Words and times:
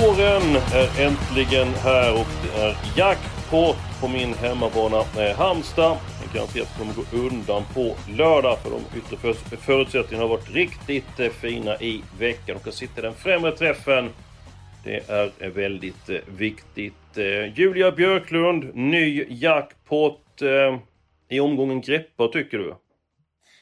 Våren 0.00 0.56
är 0.74 1.06
äntligen 1.06 1.68
här 1.68 2.12
och 2.12 2.26
det 2.42 2.62
är 2.62 2.76
jackpot 2.96 3.76
på 4.00 4.08
min 4.08 4.34
hemmabana 4.34 5.02
Halmstad. 5.36 5.96
Jag 6.22 6.34
garanterat 6.34 6.78
kommer 6.78 6.94
gå 6.94 7.16
undan 7.16 7.62
på 7.74 7.96
lördag 8.18 8.58
för 8.58 8.70
de 8.70 8.98
yttre 8.98 9.34
förutsättningarna 9.56 10.28
har 10.28 10.36
varit 10.36 10.50
riktigt 10.50 11.20
eh, 11.20 11.28
fina 11.28 11.76
i 11.76 12.02
veckan. 12.18 12.56
Och 12.56 12.68
att 12.68 12.74
sitta 12.74 13.00
i 13.00 13.02
den 13.02 13.14
främre 13.14 13.56
träffen 13.56 14.10
det 14.84 15.10
är 15.10 15.32
eh, 15.38 15.50
väldigt 15.50 16.08
eh, 16.08 16.16
viktigt. 16.36 16.94
Julia 17.54 17.92
Björklund, 17.92 18.74
ny 18.74 19.26
jackpot 19.28 20.42
i 21.28 21.40
omgången 21.40 21.80
greppar 21.80 22.28
tycker 22.28 22.58
du? 22.58 22.74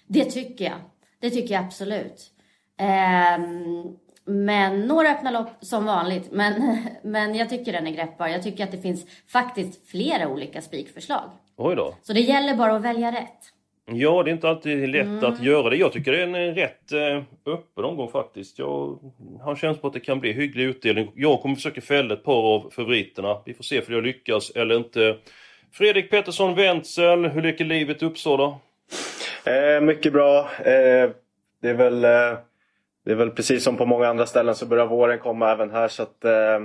Det 0.07 0.25
tycker 0.25 0.65
jag. 0.65 0.79
Det 1.21 1.31
tycker 1.31 1.55
jag 1.55 1.65
absolut. 1.65 2.31
Ehm, 2.79 3.97
men 4.25 4.81
några 4.81 5.11
öppna 5.11 5.31
lopp 5.31 5.49
som 5.61 5.85
vanligt. 5.85 6.29
Men, 6.33 6.79
men 7.03 7.35
jag 7.35 7.49
tycker 7.49 7.73
den 7.73 7.87
är 7.87 7.91
greppbar. 7.91 8.29
Jag 8.29 8.43
tycker 8.43 8.65
att 8.65 8.71
det 8.71 8.79
finns 8.79 9.07
faktiskt 9.29 9.91
flera 9.91 10.29
olika 10.29 10.61
spikförslag. 10.63 11.31
Oj 11.57 11.77
då. 11.77 11.95
Så 12.03 12.13
det 12.13 12.21
gäller 12.21 12.57
bara 12.57 12.77
att 12.77 12.83
välja 12.83 13.13
rätt. 13.13 13.53
Ja, 13.85 14.23
det 14.23 14.31
är 14.31 14.33
inte 14.33 14.49
alltid 14.49 14.89
lätt 14.89 15.25
att 15.25 15.43
göra 15.43 15.71
det. 15.71 15.77
Jag 15.77 15.93
tycker 15.93 16.13
det 16.13 16.23
är 16.23 16.27
en 16.27 16.35
eh, 16.35 16.55
rätt 16.55 16.93
eh, 16.93 17.53
öppen 17.53 17.85
omgång 17.85 18.09
faktiskt. 18.09 18.59
Jag 18.59 18.99
har 19.41 19.57
känsla 19.57 19.81
på 19.81 19.87
att 19.87 19.93
det 19.93 20.01
kan 20.01 20.21
bli 20.21 20.33
hygglig 20.33 20.65
utdelning. 20.65 21.13
Jag 21.15 21.41
kommer 21.41 21.55
försöka 21.55 21.81
fälla 21.81 22.15
ett 22.15 22.25
par 22.25 22.55
av 22.55 22.71
favoriterna. 22.71 23.43
Vi 23.47 23.55
får 23.55 23.65
se 23.65 23.79
om 23.79 23.95
jag 23.95 24.05
lyckas 24.05 24.51
eller 24.51 24.77
inte. 24.77 25.17
Fredrik 25.73 26.11
Pettersson 26.11 26.55
Wenzel, 26.55 27.27
hur 27.27 27.43
leker 27.43 27.65
livet 27.65 28.03
i 28.03 28.07
Uppsala? 28.07 28.59
Eh, 29.45 29.81
mycket 29.81 30.13
bra. 30.13 30.39
Eh, 30.59 31.11
det, 31.63 31.69
är 31.69 31.75
väl, 31.75 32.05
eh, 32.05 32.39
det 33.05 33.11
är 33.11 33.17
väl 33.17 33.31
precis 33.31 33.65
som 33.65 33.77
på 33.77 33.87
många 33.87 34.09
andra 34.09 34.27
ställen 34.27 34.55
så 34.55 34.67
börjar 34.67 34.87
våren 34.87 35.19
komma 35.19 35.51
även 35.53 35.71
här. 35.71 35.89
Så 35.89 36.03
att, 36.03 36.25
eh, 36.25 36.61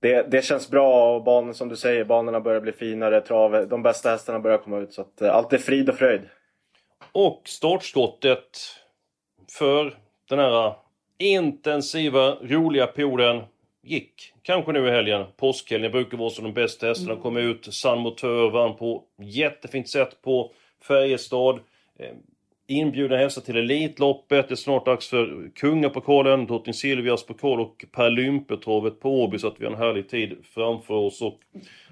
det, 0.00 0.30
det 0.30 0.44
känns 0.44 0.70
bra 0.70 1.14
och 1.14 1.24
banan, 1.24 1.54
som 1.54 1.68
du 1.68 1.76
säger, 1.76 2.04
banorna 2.04 2.40
börjar 2.40 2.60
bli 2.60 2.72
finare. 2.72 3.20
Trav, 3.20 3.68
de 3.68 3.82
bästa 3.82 4.10
hästarna 4.10 4.40
börjar 4.40 4.58
komma 4.58 4.78
ut. 4.78 4.92
Så 4.92 5.00
att, 5.00 5.22
eh, 5.22 5.34
allt 5.34 5.52
är 5.52 5.58
frid 5.58 5.88
och 5.88 5.94
fröjd. 5.94 6.22
Och 7.12 7.42
startskottet 7.44 8.58
för 9.58 9.98
den 10.28 10.38
här 10.38 10.74
intensiva, 11.18 12.36
roliga 12.42 12.86
perioden 12.86 13.42
gick 13.82 14.34
kanske 14.42 14.72
nu 14.72 14.88
i 14.88 14.90
helgen. 14.90 15.26
Påskhelgen 15.36 15.92
brukar 15.92 16.18
vara 16.18 16.30
som 16.30 16.44
de 16.44 16.52
bästa 16.52 16.86
hästarna 16.86 17.20
kom 17.20 17.36
ut. 17.36 17.74
San 17.74 17.98
Motör 17.98 18.50
vann 18.50 18.76
på 18.76 19.04
jättefint 19.18 19.88
sätt 19.88 20.22
på 20.22 20.52
Färjestad. 20.88 21.60
Inbjudna 22.72 23.16
hästar 23.16 23.42
till 23.42 23.56
Elitloppet. 23.56 24.48
Det 24.48 24.54
är 24.54 24.56
snart 24.56 24.86
dags 24.86 25.08
för 25.08 25.50
Kungapokalen, 25.54 26.46
Drottning 26.46 26.74
Silvias 26.74 27.26
pokal 27.26 27.60
och 27.60 27.84
Paralympetravet 27.92 29.00
på 29.00 29.22
Åby 29.22 29.38
så 29.38 29.48
att 29.48 29.54
vi 29.58 29.64
har 29.64 29.72
en 29.72 29.78
härlig 29.78 30.08
tid 30.08 30.36
framför 30.54 30.94
oss. 30.94 31.22
Och 31.22 31.40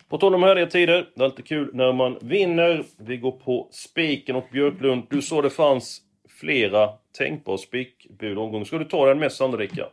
på 0.09 0.19
tal 0.19 0.35
om 0.35 0.43
härliga 0.43 0.67
tider, 0.67 1.09
det 1.15 1.21
är 1.21 1.25
alltid 1.25 1.47
kul 1.47 1.71
när 1.73 1.93
man 1.93 2.19
vinner. 2.21 2.85
Vi 2.97 3.17
går 3.17 3.33
på 3.33 3.69
spiken 3.71 4.37
och 4.37 4.47
Björklund, 4.53 5.03
du 5.11 5.23
sa 5.23 5.43
det 5.43 5.51
fanns 5.51 6.03
flera 6.41 6.89
tänkbara 7.19 7.59
spikbud 7.59 8.39
omgången. 8.39 8.67
Ska 8.67 8.79
du 8.79 8.85
ta 8.85 9.07
den 9.07 9.19
mest 9.19 9.37
sannolika? 9.37 9.87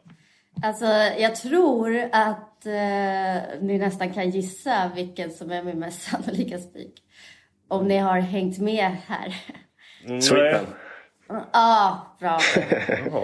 Alltså, 0.64 0.86
jag 1.20 1.36
tror 1.36 1.98
att 2.12 2.66
eh, 2.66 3.62
ni 3.62 3.78
nästan 3.80 4.14
kan 4.14 4.30
gissa 4.30 4.92
vilken 4.96 5.32
som 5.32 5.52
är 5.52 5.64
min 5.64 5.80
mest 5.80 6.02
sannolika 6.02 6.58
spik. 6.58 6.94
Om 7.68 7.88
ni 7.88 7.98
har 7.98 8.20
hängt 8.20 8.60
med 8.60 8.92
här. 9.08 9.36
Sweetman. 10.22 10.74
Ja, 11.54 12.16
bra. 12.20 12.40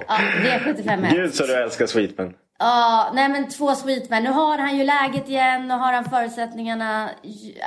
Ja, 0.08 0.18
V75 0.44 1.12
Gud 1.12 1.34
så 1.34 1.46
du 1.46 1.54
älskar 1.54 1.86
Sweetman. 1.88 2.34
Ja, 2.60 3.12
nej 3.14 3.30
men 3.30 3.50
två 3.50 3.76
Sweetman. 3.76 4.24
Nu 4.24 4.30
har 4.30 4.58
han 4.58 4.78
ju 4.78 4.84
läget 4.84 5.30
igen, 5.30 5.68
nu 5.68 5.74
har 5.74 5.94
han 5.94 6.06
förutsättningarna. 6.06 7.10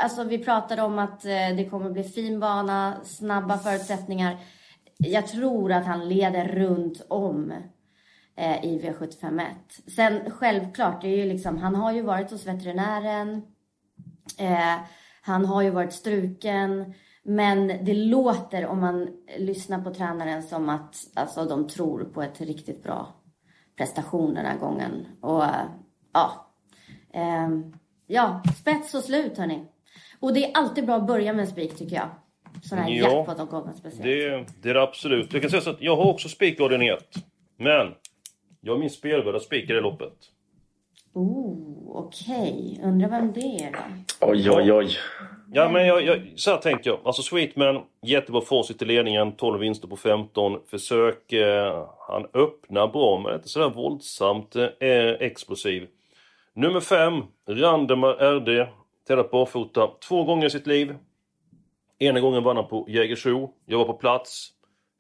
Alltså 0.03 0.25
vi 0.25 0.39
pratade 0.39 0.83
om 0.83 0.99
att 0.99 1.25
eh, 1.25 1.57
det 1.57 1.69
kommer 1.71 1.91
bli 1.91 2.05
fin 2.05 2.41
bana, 2.41 2.97
snabba 3.05 3.59
förutsättningar. 3.59 4.37
Jag 4.99 5.27
tror 5.27 5.73
att 5.73 5.87
han 5.87 6.09
leder 6.09 6.49
runt 6.49 7.07
om 7.09 7.53
eh, 8.37 8.65
i 8.65 8.81
V751. 8.85 9.43
Sen 9.97 10.31
självklart, 10.31 11.03
det 11.03 11.09
är 11.09 11.17
ju 11.17 11.25
liksom, 11.25 11.59
han 11.59 11.75
har 11.75 11.93
ju 11.93 12.03
varit 12.03 12.31
hos 12.31 12.47
veterinären. 12.47 13.43
Eh, 14.39 14.77
han 15.23 15.45
har 15.45 15.63
ju 15.63 15.71
varit 15.71 15.93
struken. 15.93 16.95
Men 17.29 17.67
det 17.67 17.95
låter 17.95 18.67
om 18.67 18.81
man 18.81 19.09
lyssnar 19.39 19.83
på 19.83 19.95
tränaren 19.95 20.43
som 20.43 20.69
att 20.69 20.97
alltså, 21.15 21.45
de 21.45 21.69
tror 21.69 22.05
på 22.05 22.23
ett 22.23 22.41
riktigt 22.41 22.83
bra 22.83 23.15
prestation 23.77 24.35
den 24.35 24.47
här 24.47 24.59
gången. 24.59 25.07
Och 25.21 25.45
eh, 25.45 25.67
ja, 26.13 26.47
Ehm, 27.17 27.73
ja, 28.07 28.43
spets 28.61 28.95
och 28.95 29.05
slut 29.05 29.39
hörni. 29.39 29.65
Och 30.21 30.35
det 30.35 30.45
är 30.45 30.57
alltid 30.57 30.87
bra 30.87 30.95
att 30.95 31.07
börja 31.07 31.33
med 31.33 31.41
en 31.41 31.47
spik 31.47 31.77
tycker 31.77 31.97
jag. 31.97 32.09
Sån 32.63 32.79
här 32.79 32.91
Ja, 32.91 33.11
jackpot-omgången 33.11 33.75
speciellt. 33.75 34.03
Det, 34.03 34.63
det 34.63 34.71
är 34.71 34.75
det 34.75 34.83
absolut. 34.83 35.33
Jag 35.33 35.43
kan 35.43 35.51
säga 35.51 35.63
så 35.63 35.71
att 35.71 35.83
jag 35.83 35.97
har 35.97 36.05
också 36.05 36.29
spikorden 36.29 36.83
i 36.83 36.89
ett. 36.89 37.15
Men 37.59 37.95
jag 38.61 38.73
har 38.73 38.79
min 38.79 38.91
spelvärda 38.91 39.41
spik 39.41 39.71
i 39.71 39.73
loppet. 39.73 40.13
Oh, 41.17 41.97
okej. 41.97 42.81
Undrar 42.85 43.09
vem 43.09 43.33
det 43.33 43.41
är 43.41 43.73
då? 43.73 43.79
Oj, 44.21 44.51
oj, 44.51 44.73
oj. 44.73 44.91
Ja, 45.53 45.69
men 45.69 45.87
jag, 45.87 46.03
jag, 46.03 46.33
så 46.37 46.51
här 46.51 46.59
tänker 46.59 46.91
jag. 46.91 47.01
Alltså 47.05 47.23
Sweetman, 47.23 47.83
jättebra 48.03 48.41
facit 48.41 48.83
i 48.83 48.85
ledningen. 48.85 49.33
12 49.33 49.61
vinster 49.61 49.89
på 49.89 49.97
15 49.97 50.61
försök. 50.67 51.33
Eh, 51.33 51.89
han 52.09 52.27
öppnar 52.35 52.89
bra, 52.89 53.21
men 53.21 53.35
inte 53.35 53.49
sådär 53.49 53.71
våldsamt 53.71 54.57
eh, 54.57 55.11
explosiv. 55.21 55.87
Nummer 56.55 56.81
5, 56.81 57.23
Randemar 57.49 58.13
RD. 58.13 58.69
Tävlat 59.09 59.31
barfota 59.31 59.91
två 60.09 60.25
gånger 60.25 60.47
i 60.47 60.51
sitt 60.51 60.67
liv. 60.67 60.95
Ena 61.99 62.21
gången 62.21 62.43
vann 62.43 62.57
han 62.57 62.69
på 62.69 62.87
Jägersro. 62.89 63.51
Jag 63.67 63.79
var 63.79 63.85
på 63.85 63.95
plats. 63.95 64.49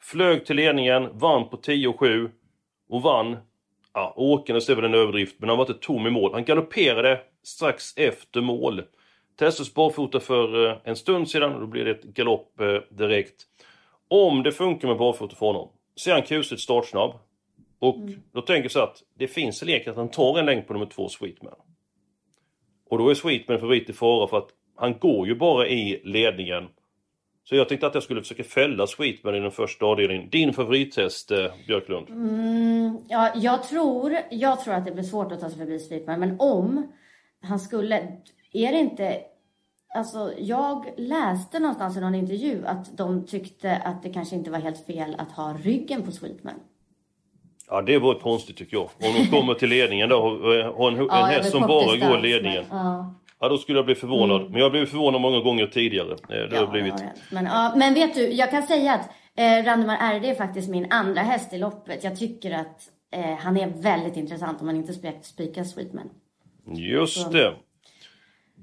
Flög 0.02 0.46
till 0.46 0.56
ledningen, 0.56 1.18
vann 1.18 1.48
på 1.48 1.56
10-7. 1.56 2.30
Och 2.88 3.02
vann, 3.02 3.36
ja, 3.96 4.12
åkandes 4.16 4.68
är 4.68 4.74
väl 4.74 4.84
en 4.84 4.94
överdrift, 4.94 5.36
men 5.38 5.48
han 5.48 5.58
var 5.58 5.70
inte 5.70 5.86
tom 5.86 6.06
i 6.06 6.10
mål. 6.10 6.32
Han 6.32 6.44
galopperade 6.44 7.20
strax 7.42 7.96
efter 7.96 8.40
mål. 8.40 8.82
Testades 9.38 9.74
barfota 9.74 10.20
för 10.20 10.70
eh, 10.70 10.76
en 10.84 10.96
stund 10.96 11.30
sedan 11.30 11.54
och 11.54 11.60
då 11.60 11.66
blir 11.66 11.84
det 11.84 11.90
ett 11.90 12.04
galopp 12.04 12.60
eh, 12.60 12.96
direkt. 12.96 13.42
Om 14.08 14.42
det 14.42 14.52
funkar 14.52 14.88
med 14.88 14.96
barfota 14.96 15.36
för 15.36 15.46
honom 15.46 15.68
så 15.94 16.10
är 16.10 16.14
han 16.14 16.22
kusligt 16.22 16.62
startsnabb. 16.62 17.12
Och 17.78 17.98
då 18.32 18.40
tänker 18.40 18.64
jag 18.64 18.70
så 18.70 18.80
att 18.80 19.02
det 19.18 19.28
finns 19.28 19.62
en 19.62 19.68
lek 19.68 19.86
att 19.86 19.96
han 19.96 20.10
tar 20.10 20.38
en 20.38 20.46
längd 20.46 20.66
på 20.66 20.72
nummer 20.72 20.86
två 20.86 21.08
Sweetman. 21.08 21.54
Och 22.90 22.98
då 22.98 23.08
är 23.08 23.14
Sweetman 23.14 23.60
favorit 23.60 23.90
i 23.90 23.92
fara 23.92 24.28
för 24.28 24.38
att 24.38 24.48
han 24.76 24.98
går 24.98 25.26
ju 25.26 25.34
bara 25.34 25.68
i 25.68 26.00
ledningen. 26.04 26.68
Så 27.48 27.56
jag 27.56 27.68
tänkte 27.68 27.86
att 27.86 27.94
jag 27.94 28.02
skulle 28.02 28.20
försöka 28.20 28.44
fälla 28.44 28.86
Sweetman 28.86 29.34
i 29.34 29.40
den 29.40 29.50
första 29.50 29.86
avdelningen. 29.86 30.28
Din 30.30 30.52
favorithäst, 30.52 31.30
eh, 31.30 31.46
Björklund? 31.66 32.08
Mm, 32.10 32.98
ja, 33.08 33.32
jag 33.36 33.62
tror, 33.62 34.16
jag 34.30 34.60
tror 34.64 34.74
att 34.74 34.84
det 34.84 34.92
blir 34.92 35.04
svårt 35.04 35.32
att 35.32 35.40
ta 35.40 35.48
sig 35.48 35.58
förbi 35.58 35.78
Sweetman. 35.78 36.20
Men 36.20 36.36
om 36.40 36.92
han 37.42 37.58
skulle... 37.60 37.96
Är 38.52 38.72
det 38.72 38.78
inte... 38.78 39.18
Alltså, 39.96 40.32
jag 40.38 40.86
läste 40.96 41.58
någonstans 41.58 41.96
i 41.96 42.00
någon 42.00 42.14
intervju 42.14 42.66
att 42.66 42.96
de 42.98 43.26
tyckte 43.26 43.76
att 43.76 44.02
det 44.02 44.08
kanske 44.10 44.36
inte 44.36 44.50
var 44.50 44.58
helt 44.58 44.86
fel 44.86 45.14
att 45.18 45.32
ha 45.32 45.56
ryggen 45.62 46.02
på 46.02 46.12
Sweetman. 46.12 46.54
Ja, 47.68 47.82
det 47.82 47.98
var 47.98 48.14
konstigt 48.14 48.56
tycker 48.56 48.76
jag. 48.76 48.84
Om 48.84 49.14
de 49.24 49.26
kommer 49.26 49.54
till 49.54 49.68
ledningen 49.68 50.08
då 50.08 50.16
och 50.16 50.84
har 50.84 50.90
en, 50.92 50.98
en 50.98 51.06
Ja, 51.10 51.14
häst 51.24 51.50
som 51.50 51.60
bara 51.60 51.96
går 51.96 52.18
ledningen. 52.22 52.64
men- 52.70 52.78
Ja. 52.78 53.14
Ja, 53.40 53.48
då 53.48 53.58
skulle 53.58 53.78
jag 53.78 53.86
bli 53.86 53.94
förvånad. 53.94 54.42
Men 54.50 54.54
jag 54.58 54.64
har 54.64 54.70
blivit 54.70 54.90
förvånad 54.90 55.20
många 55.20 55.40
gånger 55.40 55.66
tidigare. 55.66 56.12
Eh, 56.12 56.16
Det 56.28 56.56
har 56.56 56.64
Ja, 56.64 56.70
blivit... 56.70 56.96
det 56.96 57.02
har 57.02 57.08
hänt. 57.08 57.20
men, 57.30 57.44
ja, 57.46 57.72
men 57.76 57.94
vet 57.94 58.14
du, 58.14 58.28
jag 58.32 58.50
kan 58.50 58.62
säga 58.62 58.92
att 58.94 59.08
eh, 59.38 59.64
Randemar 59.64 60.18
RD 60.18 60.24
är 60.24 60.34
faktiskt 60.34 60.68
min 60.68 60.92
andra 60.92 61.20
häst 61.22 61.52
i 61.52 61.58
loppet. 61.58 62.04
Jag 62.04 62.18
tycker 62.18 62.50
att 62.50 62.80
eh, 63.16 63.36
han 63.38 63.56
är 63.56 63.72
väldigt 63.82 64.16
intressant 64.16 64.60
om 64.60 64.66
man 64.66 64.76
inte 64.76 64.92
spikar 65.22 65.64
Sweetman. 65.64 66.10
Just 66.76 67.32
det. 67.32 67.54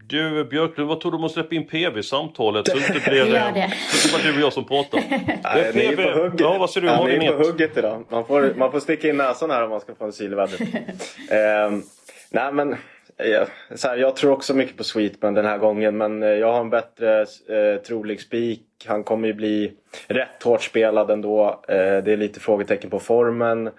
Du 0.05 0.45
Björklund, 0.45 0.89
vad 0.89 0.99
tror 1.01 1.11
du 1.11 1.17
om 1.17 1.23
att 1.23 1.31
släppa 1.31 1.55
in 1.55 1.67
PV 1.67 1.99
i 1.99 2.03
samtalet? 2.03 2.67
Så 2.67 2.77
det 2.77 2.87
inte 2.95 3.09
blir, 3.09 3.25
Gör 3.25 3.51
det. 3.51 3.73
så 3.91 4.07
det 4.07 4.13
bara 4.23 4.31
du 4.31 4.37
och 4.37 4.41
jag 4.45 4.53
som 4.53 4.63
pratar. 4.63 4.99
Nej, 5.43 5.71
ni 5.75 5.81
är 5.85 5.95
på 5.95 6.19
hugget. 6.19 6.39
Ja, 6.39 6.57
vad 6.57 6.69
säger 6.69 6.87
du? 6.87 6.93
Ja, 6.93 7.17
ni 7.19 7.25
är 7.25 7.31
på 7.37 7.43
hugget 7.43 7.77
idag. 7.77 8.03
Man 8.09 8.25
får, 8.25 8.53
man 8.57 8.71
får 8.71 8.79
sticka 8.79 9.09
in 9.09 9.17
näsan 9.17 9.51
här 9.51 9.63
om 9.63 9.69
man 9.69 9.79
ska 9.81 9.95
få 9.95 10.05
en 10.05 10.13
syl 10.13 10.31
i 10.31 10.35
vädret. 10.35 10.61
Ehm, 11.31 11.83
nej 12.31 12.51
men, 12.53 12.75
eh, 13.17 13.47
så 13.75 13.87
här, 13.87 13.97
jag 13.97 14.15
tror 14.15 14.31
också 14.31 14.53
mycket 14.53 14.77
på 14.77 14.83
Sweetman 14.83 15.33
den 15.33 15.45
här 15.45 15.57
gången. 15.57 15.97
Men 15.97 16.23
eh, 16.23 16.29
jag 16.29 16.51
har 16.51 16.61
en 16.61 16.69
bättre 16.69 17.21
eh, 17.21 17.81
trolig 17.81 18.21
spik. 18.21 18.67
Han 18.85 19.03
kommer 19.03 19.27
ju 19.27 19.33
bli 19.33 19.73
rätt 20.07 20.43
hårt 20.43 20.61
spelad 20.63 21.11
ändå. 21.11 21.63
Eh, 21.67 21.75
det 21.75 22.13
är 22.13 22.17
lite 22.17 22.39
frågetecken 22.39 22.89
på 22.89 22.99
formen. 22.99 23.69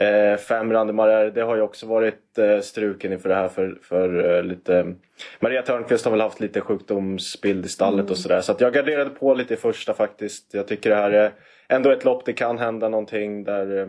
Eh, 0.00 0.36
fem 0.36 0.72
Randemarer, 0.72 1.30
det 1.30 1.40
har 1.40 1.56
ju 1.56 1.62
också 1.62 1.86
varit 1.86 2.38
eh, 2.38 2.60
struken 2.60 3.12
inför 3.12 3.28
det 3.28 3.34
här 3.34 3.48
för, 3.48 3.78
för 3.82 4.36
eh, 4.36 4.42
lite... 4.42 4.94
Maria 5.40 5.62
Törnqvist 5.62 6.04
har 6.04 6.12
väl 6.12 6.20
haft 6.20 6.40
lite 6.40 6.60
sjukdomsbild 6.60 7.66
i 7.66 7.68
stallet 7.68 8.10
och 8.10 8.16
sådär. 8.16 8.40
Så 8.40 8.52
att 8.52 8.60
jag 8.60 8.72
garderade 8.72 9.10
på 9.10 9.34
lite 9.34 9.54
i 9.54 9.56
första 9.56 9.94
faktiskt. 9.94 10.54
Jag 10.54 10.66
tycker 10.68 10.90
det 10.90 10.96
här 10.96 11.10
är 11.10 11.32
ändå 11.68 11.90
ett 11.90 12.04
lopp, 12.04 12.24
det 12.24 12.32
kan 12.32 12.58
hända 12.58 12.88
någonting 12.88 13.44
där... 13.44 13.78
Eh, 13.78 13.88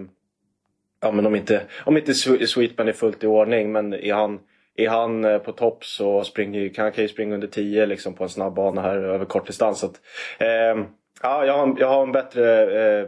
ja 1.01 1.11
men 1.11 1.25
om 1.25 1.35
inte, 1.35 1.61
om 1.85 1.97
inte 1.97 2.11
Swe- 2.11 2.45
Sweetman 2.45 2.87
är 2.87 2.93
fullt 2.93 3.23
i 3.23 3.27
ordning 3.27 3.71
men 3.71 3.93
är 3.93 4.13
han, 4.13 4.39
är 4.85 4.89
han 4.89 5.25
eh, 5.25 5.37
på 5.37 5.51
topp 5.51 5.85
så 5.85 6.23
springer, 6.23 6.69
kan 6.69 6.83
han 6.83 6.91
kan 6.91 7.03
ju 7.03 7.07
springa 7.07 7.33
under 7.33 7.47
10 7.47 7.85
liksom 7.85 8.13
på 8.13 8.23
en 8.23 8.29
snabb 8.29 8.53
bana 8.53 8.81
här 8.81 8.97
över 8.97 9.25
kort 9.25 9.47
distans. 9.47 9.79
Så 9.79 9.85
att, 9.85 10.01
eh, 10.39 10.85
ja, 11.21 11.45
jag, 11.45 11.57
har, 11.57 11.75
jag 11.79 11.87
har 11.87 12.03
en 12.03 12.11
bättre 12.11 12.99
eh, 12.99 13.07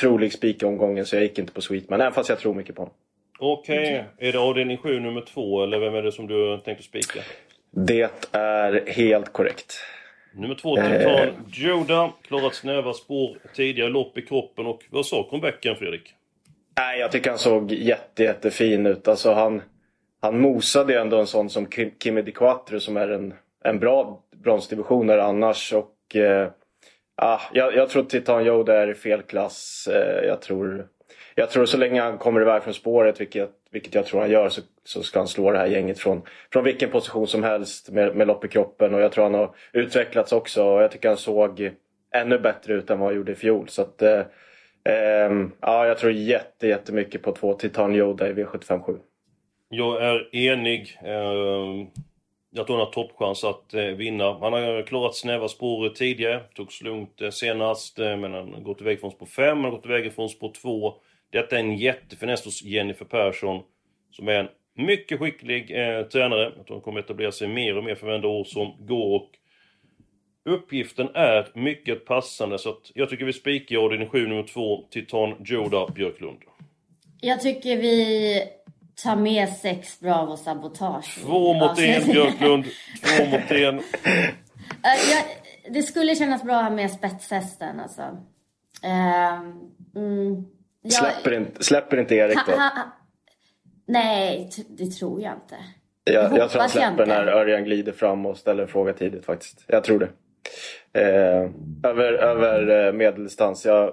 trolig 0.00 0.32
spik 0.32 0.62
i 0.62 0.66
omgången 0.66 1.06
så 1.06 1.16
jag 1.16 1.22
gick 1.22 1.38
inte 1.38 1.52
på 1.52 1.60
Sweetman. 1.60 2.00
Även 2.00 2.12
fast 2.12 2.28
jag 2.28 2.38
tror 2.38 2.54
mycket 2.54 2.76
på 2.76 2.82
honom. 2.82 2.94
Okej, 3.38 4.04
är 4.18 4.32
det 4.32 4.38
avdelning 4.38 4.76
7 4.76 5.00
nummer 5.00 5.20
2 5.20 5.62
eller 5.62 5.78
vem 5.78 5.94
är 5.94 6.02
det 6.02 6.12
som 6.12 6.26
du 6.26 6.60
tänkte 6.64 6.84
spika? 6.84 7.20
Det 7.70 8.10
är 8.32 8.86
helt 8.86 9.32
korrekt. 9.32 9.74
Nummer 10.34 10.54
2, 10.54 10.76
Titan 10.76 11.28
Joda. 11.46 12.12
Klarat 12.22 12.54
snäva 12.54 12.92
spår 12.92 13.38
tidigare, 13.54 13.88
lopp 13.88 14.18
i 14.18 14.22
kroppen 14.22 14.66
och 14.66 14.82
vad 14.90 15.06
sa 15.06 15.22
comebacken 15.30 15.76
Fredrik? 15.76 16.14
Nej, 16.76 17.00
jag 17.00 17.12
tycker 17.12 17.30
han 17.30 17.38
såg 17.38 17.72
jätte, 17.72 18.22
jättefin 18.22 18.86
ut. 18.86 19.08
Alltså 19.08 19.32
han, 19.32 19.62
han 20.24 20.40
mosade 20.40 20.92
ju 20.92 20.98
ändå 20.98 21.18
en 21.18 21.26
sån 21.26 21.50
som 21.50 21.66
Kimi 22.02 22.22
Di 22.22 22.32
Quattro 22.32 22.80
som 22.80 22.96
är 22.96 23.08
en, 23.08 23.34
en 23.64 23.78
bra 23.78 24.22
bronsdivisionare 24.36 25.22
annars. 25.22 25.72
Och, 25.72 26.16
eh, 26.16 26.48
ah, 27.16 27.40
jag, 27.52 27.74
jag 27.74 27.88
tror 27.88 28.02
Titan 28.02 28.46
Yoda 28.46 28.82
är 28.82 28.90
i 28.90 28.94
fel 28.94 29.22
klass. 29.22 29.88
Eh, 29.92 30.26
jag, 30.26 30.42
tror, 30.42 30.88
jag 31.34 31.50
tror 31.50 31.66
så 31.66 31.76
länge 31.76 32.00
han 32.00 32.18
kommer 32.18 32.40
iväg 32.40 32.62
från 32.62 32.74
spåret, 32.74 33.20
vilket, 33.20 33.50
vilket 33.70 33.94
jag 33.94 34.06
tror 34.06 34.20
han 34.20 34.30
gör, 34.30 34.48
så, 34.48 34.60
så 34.84 35.02
ska 35.02 35.18
han 35.18 35.28
slå 35.28 35.50
det 35.50 35.58
här 35.58 35.66
gänget 35.66 35.98
från, 35.98 36.22
från 36.52 36.64
vilken 36.64 36.90
position 36.90 37.26
som 37.26 37.42
helst 37.42 37.90
med, 37.90 38.16
med 38.16 38.26
lopp 38.26 38.44
i 38.44 38.48
kroppen. 38.48 38.94
Och 38.94 39.00
jag 39.00 39.12
tror 39.12 39.24
han 39.24 39.34
har 39.34 39.54
utvecklats 39.72 40.32
också. 40.32 40.64
Och 40.64 40.82
jag 40.82 40.90
tycker 40.90 41.08
han 41.08 41.16
såg 41.16 41.70
ännu 42.14 42.38
bättre 42.38 42.74
ut 42.74 42.90
än 42.90 42.98
vad 42.98 43.08
han 43.08 43.16
gjorde 43.16 43.32
i 43.32 43.34
fjol. 43.34 43.68
Så 43.68 43.82
att, 43.82 44.02
eh, 44.02 44.20
eh 44.84 45.32
ja, 45.60 45.86
jag 45.86 45.98
tror 45.98 46.12
jätte, 46.12 46.66
jättemycket 46.66 47.22
på 47.22 47.32
två 47.32 47.54
Titan 47.54 47.94
Yoda 47.94 48.28
i 48.28 48.32
V757. 48.32 48.98
Jag 49.68 50.02
är 50.02 50.36
enig. 50.36 50.98
Ehm, 51.04 51.86
jag 52.50 52.66
tror 52.66 52.76
han 52.76 52.86
har 52.86 52.92
toppchans 52.92 53.44
att 53.44 53.74
eh, 53.74 53.84
vinna. 53.84 54.38
Han 54.38 54.52
har 54.52 54.86
klarat 54.86 55.14
snäva 55.14 55.48
spår 55.48 55.88
tidigare. 55.88 56.40
Togs 56.54 56.82
lugnt 56.82 57.20
eh, 57.20 57.30
senast, 57.30 57.98
eh, 57.98 58.16
men 58.16 58.32
han 58.32 58.54
har 58.54 58.60
gått 58.60 58.80
iväg 58.80 59.00
från 59.00 59.10
spår 59.10 59.26
5, 59.26 59.56
han 59.56 59.64
har 59.64 59.70
gått 59.70 59.86
iväg 59.86 60.12
från 60.12 60.28
spår 60.28 60.52
2. 60.62 60.94
Detta 61.30 61.56
är 61.56 61.60
en 61.60 61.76
jättefiness 61.76 62.44
hos 62.44 62.62
Jennifer 62.62 63.04
Persson, 63.04 63.62
som 64.10 64.28
är 64.28 64.34
en 64.34 64.48
mycket 64.74 65.18
skicklig 65.18 65.70
eh, 65.70 66.02
tränare. 66.02 66.52
Jag 66.56 66.66
tror 66.66 66.76
han 66.76 66.80
kommer 66.80 67.00
etablera 67.00 67.32
sig 67.32 67.48
mer 67.48 67.76
och 67.76 67.84
mer 67.84 67.94
för 67.94 68.06
varenda 68.06 68.28
år 68.28 68.44
som 68.44 68.76
går. 68.78 69.16
Och 69.16 69.30
uppgiften 70.44 71.08
är 71.14 71.48
mycket 71.54 72.04
passande, 72.04 72.58
så 72.58 72.70
att 72.70 72.90
jag 72.94 73.10
tycker 73.10 73.24
vi 73.24 73.32
spikar 73.32 73.74
i 73.74 73.78
avdelning 73.78 74.08
7, 74.08 74.26
nummer 74.26 74.42
2, 74.42 74.84
Titan 74.90 75.34
Joda 75.44 75.88
Björklund. 75.94 76.38
Jag 77.20 77.40
tycker 77.40 77.76
vi 77.76 78.42
tar 79.02 79.16
med 79.16 79.48
sex 79.48 80.00
Bravo 80.00 80.36
Sabotage. 80.36 81.18
Två 81.22 81.54
mot 81.54 81.78
en 81.78 82.04
Björklund, 82.12 82.64
två 83.04 83.24
mot 83.26 83.50
en. 83.50 83.78
Eh, 83.78 83.82
jag, 85.10 85.24
det 85.74 85.82
skulle 85.82 86.14
kännas 86.14 86.42
bra 86.42 86.54
ha 86.54 86.70
med 86.70 86.90
spetshästen 86.90 87.80
alltså. 87.80 88.02
Ehm, 88.82 89.52
mm, 89.96 90.44
jag- 90.82 90.92
Släpper, 90.92 91.32
inte, 91.34 91.64
släpper 91.64 91.96
inte 91.96 92.14
Erik 92.14 92.36
Ha- 92.38 92.44
då? 92.46 92.52
ha- 92.52 92.58
ha- 92.68 92.92
Nej, 93.86 94.50
t- 94.56 94.62
det 94.68 94.86
tror 94.90 95.20
jag 95.22 95.32
inte. 95.32 95.56
Jag, 96.04 96.38
jag 96.38 96.50
tror 96.50 96.60
han 96.60 96.70
släpper 96.70 97.06
när 97.06 97.26
Örjan 97.26 97.64
glider 97.64 97.92
fram 97.92 98.26
och 98.26 98.36
ställer 98.36 98.62
en 98.62 98.68
fråga 98.68 98.92
tidigt 98.92 99.24
faktiskt. 99.24 99.64
Jag 99.66 99.84
tror 99.84 99.98
det. 99.98 100.08
Eh, 101.00 101.50
över 101.90 102.12
över 102.12 102.86
eh, 102.86 102.92
medeldistans. 102.92 103.64
Jag, 103.66 103.92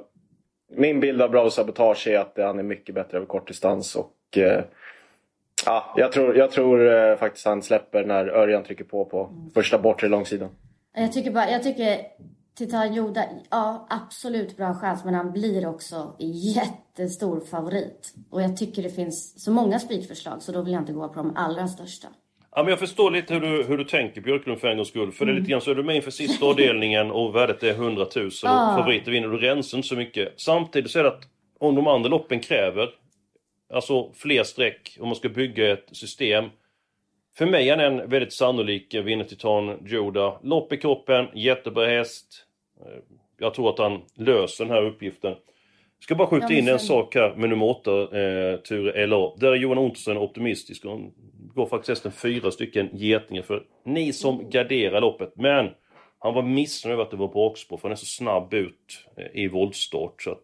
min 0.77 0.99
bild 0.99 1.21
av 1.21 1.29
Bravo 1.29 1.49
Sabotage 1.49 2.07
är 2.07 2.19
att 2.19 2.33
han 2.37 2.59
är 2.59 2.63
mycket 2.63 2.95
bättre 2.95 3.17
över 3.17 3.27
kortdistans. 3.27 3.95
Och, 3.95 4.11
eh, 4.37 4.61
ja, 5.65 5.93
jag 5.97 6.11
tror, 6.11 6.37
jag 6.37 6.51
tror 6.51 6.93
eh, 6.93 7.17
faktiskt 7.17 7.45
han 7.45 7.61
släpper 7.61 8.03
när 8.05 8.27
Örjan 8.27 8.63
trycker 8.63 8.83
på 8.83 9.05
på 9.05 9.29
första 9.53 9.77
bortre 9.79 10.07
långsidan. 10.07 10.49
Jag 10.95 11.13
tycker 11.13 11.31
bara, 11.31 11.49
jag 11.51 11.63
tycker 11.63 11.97
Titan 12.57 12.93
Joda, 12.93 13.25
ja 13.49 13.87
absolut 13.89 14.57
bra 14.57 14.73
chans 14.73 15.05
men 15.05 15.13
han 15.13 15.31
blir 15.31 15.67
också 15.69 16.15
jättestor 16.19 17.39
favorit. 17.39 18.13
Och 18.29 18.41
jag 18.41 18.57
tycker 18.57 18.83
det 18.83 18.89
finns 18.89 19.43
så 19.43 19.51
många 19.51 19.79
spikförslag 19.79 20.41
så 20.41 20.51
då 20.51 20.61
vill 20.61 20.73
jag 20.73 20.81
inte 20.81 20.93
gå 20.93 21.07
på 21.07 21.15
de 21.15 21.35
allra 21.35 21.67
största. 21.67 22.07
Ja, 22.55 22.63
men 22.63 22.69
jag 22.69 22.79
förstår 22.79 23.11
lite 23.11 23.33
hur 23.33 23.41
du, 23.41 23.63
hur 23.63 23.77
du 23.77 23.83
tänker 23.83 24.21
Björklund 24.21 24.59
för 24.59 24.67
en 24.67 24.77
gångs 24.77 24.87
skull. 24.89 25.11
För 25.11 25.25
det 25.25 25.31
är 25.31 25.35
lite 25.35 25.51
grann 25.51 25.61
så 25.61 25.71
är 25.71 25.75
du 25.75 25.83
med 25.83 25.95
inför 25.95 26.11
sista 26.11 26.45
avdelningen 26.45 27.11
och 27.11 27.35
värdet 27.35 27.63
är 27.63 27.71
100 27.73 28.05
000 28.15 28.25
och 28.25 28.31
Ah. 28.45 28.75
favoriter 28.77 29.11
vinner. 29.11 29.27
Du 29.27 29.37
rensar 29.37 29.77
inte 29.77 29.87
så 29.87 29.95
mycket. 29.95 30.33
Samtidigt 30.37 30.91
så 30.91 30.99
är 30.99 31.03
det 31.03 31.09
att 31.09 31.23
om 31.59 31.75
de 31.75 31.87
andra 31.87 32.09
loppen 32.09 32.39
kräver 32.39 32.89
alltså 33.73 34.11
fler 34.13 34.43
streck 34.43 34.97
om 34.99 35.07
man 35.07 35.15
ska 35.15 35.29
bygga 35.29 35.71
ett 35.71 35.85
system. 35.91 36.45
För 37.37 37.45
mig 37.45 37.69
är 37.69 37.77
han 37.77 37.85
en 37.99 38.09
väldigt 38.09 38.33
sannolik 38.33 38.95
vinnartitan 38.95 39.79
Joda. 39.85 40.39
Lopp 40.43 40.73
i 40.73 40.77
kroppen, 40.77 41.27
jättebra 41.33 41.85
häst. 41.87 42.45
Eh, 42.81 42.99
Jag 43.39 43.53
tror 43.53 43.69
att 43.69 43.79
han 43.79 44.01
löser 44.15 44.65
den 44.65 44.73
här 44.73 44.83
uppgiften. 44.85 45.35
Ska 45.99 46.15
bara 46.15 46.27
skjuta 46.27 46.47
Ja, 46.53 46.57
in 46.59 46.67
en 46.67 46.79
sak 46.79 47.15
här 47.15 47.35
med 47.35 47.49
nummer 47.49 47.65
8, 47.65 48.01
eh, 48.01 48.57
Ture 48.57 49.07
LA. 49.07 49.35
Där 49.37 49.51
är 49.51 49.55
Johan 49.55 49.77
Ontsen 49.77 50.17
optimistisk. 50.17 50.85
Han 50.85 51.11
går 51.55 51.65
faktiskt 51.65 51.89
hästen 51.89 52.11
fyra 52.11 52.51
stycken 52.51 52.89
getingar 52.93 53.41
för 53.41 53.63
ni 53.85 54.13
som 54.13 54.49
garderar 54.49 55.01
loppet. 55.01 55.33
Men 55.35 55.69
han 56.19 56.33
var 56.33 56.41
missnöjd 56.43 56.93
över 56.93 57.03
att 57.03 57.11
det 57.11 57.17
var 57.17 57.27
bakspår 57.33 57.77
för 57.77 57.87
han 57.87 57.91
är 57.91 57.95
så 57.95 58.05
snabb 58.05 58.53
ut 58.53 59.07
eh, 59.17 59.41
i 59.43 59.47
voltstart. 59.47 60.21
Så 60.21 60.31
att 60.31 60.43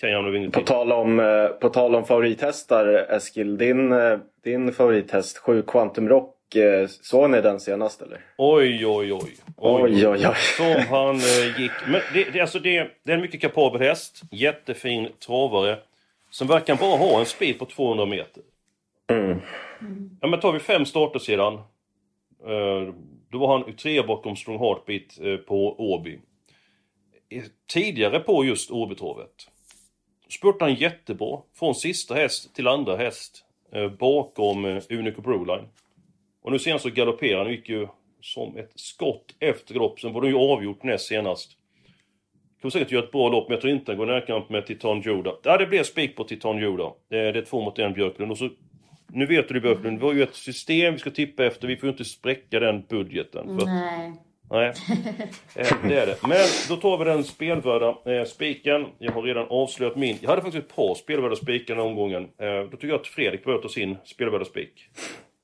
kan 0.00 0.10
jag 0.10 0.24
nog 0.24 0.52
På 0.52 0.60
tal 0.60 0.92
om, 0.92 1.20
eh, 1.20 1.46
på 1.46 1.68
tal 1.68 1.94
om 1.94 2.04
favorithästar 2.04 2.86
Eskil, 2.86 3.58
din, 3.58 3.92
eh, 3.92 4.18
din 4.44 4.72
favorithäst 4.72 5.38
7 5.38 5.62
Quantum 5.62 6.08
Rock, 6.08 6.54
eh, 6.54 6.86
såg 6.86 7.30
ni 7.30 7.40
den 7.40 7.60
senast 7.60 8.02
eller? 8.02 8.20
Oj, 8.38 8.86
oj, 8.86 9.12
oj. 9.12 9.36
Oj, 9.56 10.06
oj, 10.06 10.26
oj. 10.28 10.34
Som 10.56 10.82
han 10.96 11.16
gick. 11.58 11.72
Men 11.88 12.00
det, 12.14 12.30
det, 12.32 12.40
alltså 12.40 12.58
det, 12.58 12.90
det 13.02 13.12
är 13.12 13.16
en 13.16 13.22
mycket 13.22 13.40
kapabel 13.40 13.80
häst. 13.80 14.20
Jättefin 14.30 15.08
travare. 15.26 15.78
Som 16.30 16.48
verkar 16.48 16.76
bara 16.76 16.96
ha 16.96 17.20
en 17.20 17.26
speed 17.26 17.58
på 17.58 17.64
200 17.64 18.06
meter. 18.06 18.42
Mm. 19.10 19.40
Ja 20.20 20.28
men 20.28 20.40
tar 20.40 20.52
vi 20.52 20.58
fem 20.58 20.84
starter 20.84 21.18
sedan. 21.18 21.58
Då 23.30 23.38
var 23.38 23.58
han 23.58 23.76
trea 23.76 24.02
bakom 24.02 24.36
Strong 24.36 24.58
Heartbeat 24.58 25.46
på 25.46 25.80
Åby. 25.92 26.18
Tidigare 27.72 28.20
på 28.20 28.44
just 28.44 28.70
Åbytravet. 28.70 29.48
Spurtade 30.28 30.70
han 30.70 30.80
jättebra. 30.80 31.38
Från 31.54 31.74
sista 31.74 32.14
häst 32.14 32.54
till 32.54 32.66
andra 32.68 32.96
häst. 32.96 33.44
eh, 33.72 33.88
Bakom 33.88 34.64
eh, 34.64 34.82
Unico 34.90 35.22
Broline. 35.22 35.68
Och 36.42 36.52
nu 36.52 36.58
senast 36.58 36.82
så 36.82 36.90
galopperade 36.90 37.44
han 37.44 37.52
gick 37.52 37.68
ju 37.68 37.88
som 38.20 38.56
ett 38.56 38.72
skott 38.74 39.34
efter 39.40 39.74
galopp. 39.74 40.00
Sen 40.00 40.12
var 40.12 40.20
det 40.22 40.28
ju 40.28 40.36
avgjort 40.36 40.82
näst 40.82 41.06
senast. 41.06 41.50
Kommer 42.60 42.70
säkert 42.70 42.92
göra 42.92 43.04
ett 43.04 43.10
bra 43.12 43.28
lopp, 43.28 43.48
men 43.48 43.54
jag 43.54 43.60
tror 43.60 43.72
inte 43.72 43.90
han 43.92 43.98
går 43.98 44.06
närkamp 44.06 44.48
med 44.48 44.66
Titan 44.66 45.00
Joda. 45.00 45.32
Ja, 45.42 45.56
det 45.56 45.66
blev 45.66 45.82
spik 45.82 46.16
på 46.16 46.24
Titan 46.24 46.58
Joda. 46.58 46.92
Det 47.08 47.18
är, 47.18 47.32
det 47.32 47.38
är 47.38 47.44
två 47.44 47.60
mot 47.64 47.78
en 47.78 47.92
Björklund. 47.92 48.30
Och 48.30 48.38
så, 48.38 48.48
nu 49.08 49.26
vet 49.26 49.48
du 49.48 49.54
det 49.54 49.60
Björklund, 49.60 49.98
vi 50.00 50.06
har 50.06 50.12
ju 50.14 50.22
ett 50.22 50.34
system 50.34 50.92
vi 50.94 50.98
ska 51.00 51.10
tippa 51.10 51.44
efter. 51.44 51.68
Vi 51.68 51.76
får 51.76 51.86
ju 51.86 51.90
inte 51.92 52.04
spräcka 52.04 52.60
den 52.60 52.82
budgeten. 52.88 53.58
För, 53.58 53.66
Nej. 53.66 54.12
Nej, 54.50 54.68
eh, 55.56 55.76
det 55.88 55.98
är 55.98 56.06
det. 56.06 56.16
Men 56.22 56.46
då 56.68 56.76
tar 56.76 56.98
vi 56.98 57.04
den 57.04 57.24
spelvärda 57.24 57.96
eh, 58.06 58.24
spiken. 58.24 58.86
Jag 58.98 59.12
har 59.12 59.22
redan 59.22 59.46
avslöjat 59.50 59.96
min. 59.96 60.18
Jag 60.20 60.30
hade 60.30 60.42
faktiskt 60.42 60.64
ett 60.64 60.76
par 60.76 60.94
spelvärda 60.94 61.36
spikar 61.36 61.74
den 61.74 61.82
här 61.84 61.90
omgången. 61.90 62.22
Eh, 62.22 62.60
då 62.70 62.70
tycker 62.70 62.88
jag 62.88 63.00
att 63.00 63.06
Fredrik 63.06 63.44
börjar 63.44 63.58
ta 63.58 63.68
sin 63.68 63.96
spelvärda 64.04 64.44
spik. 64.44 64.88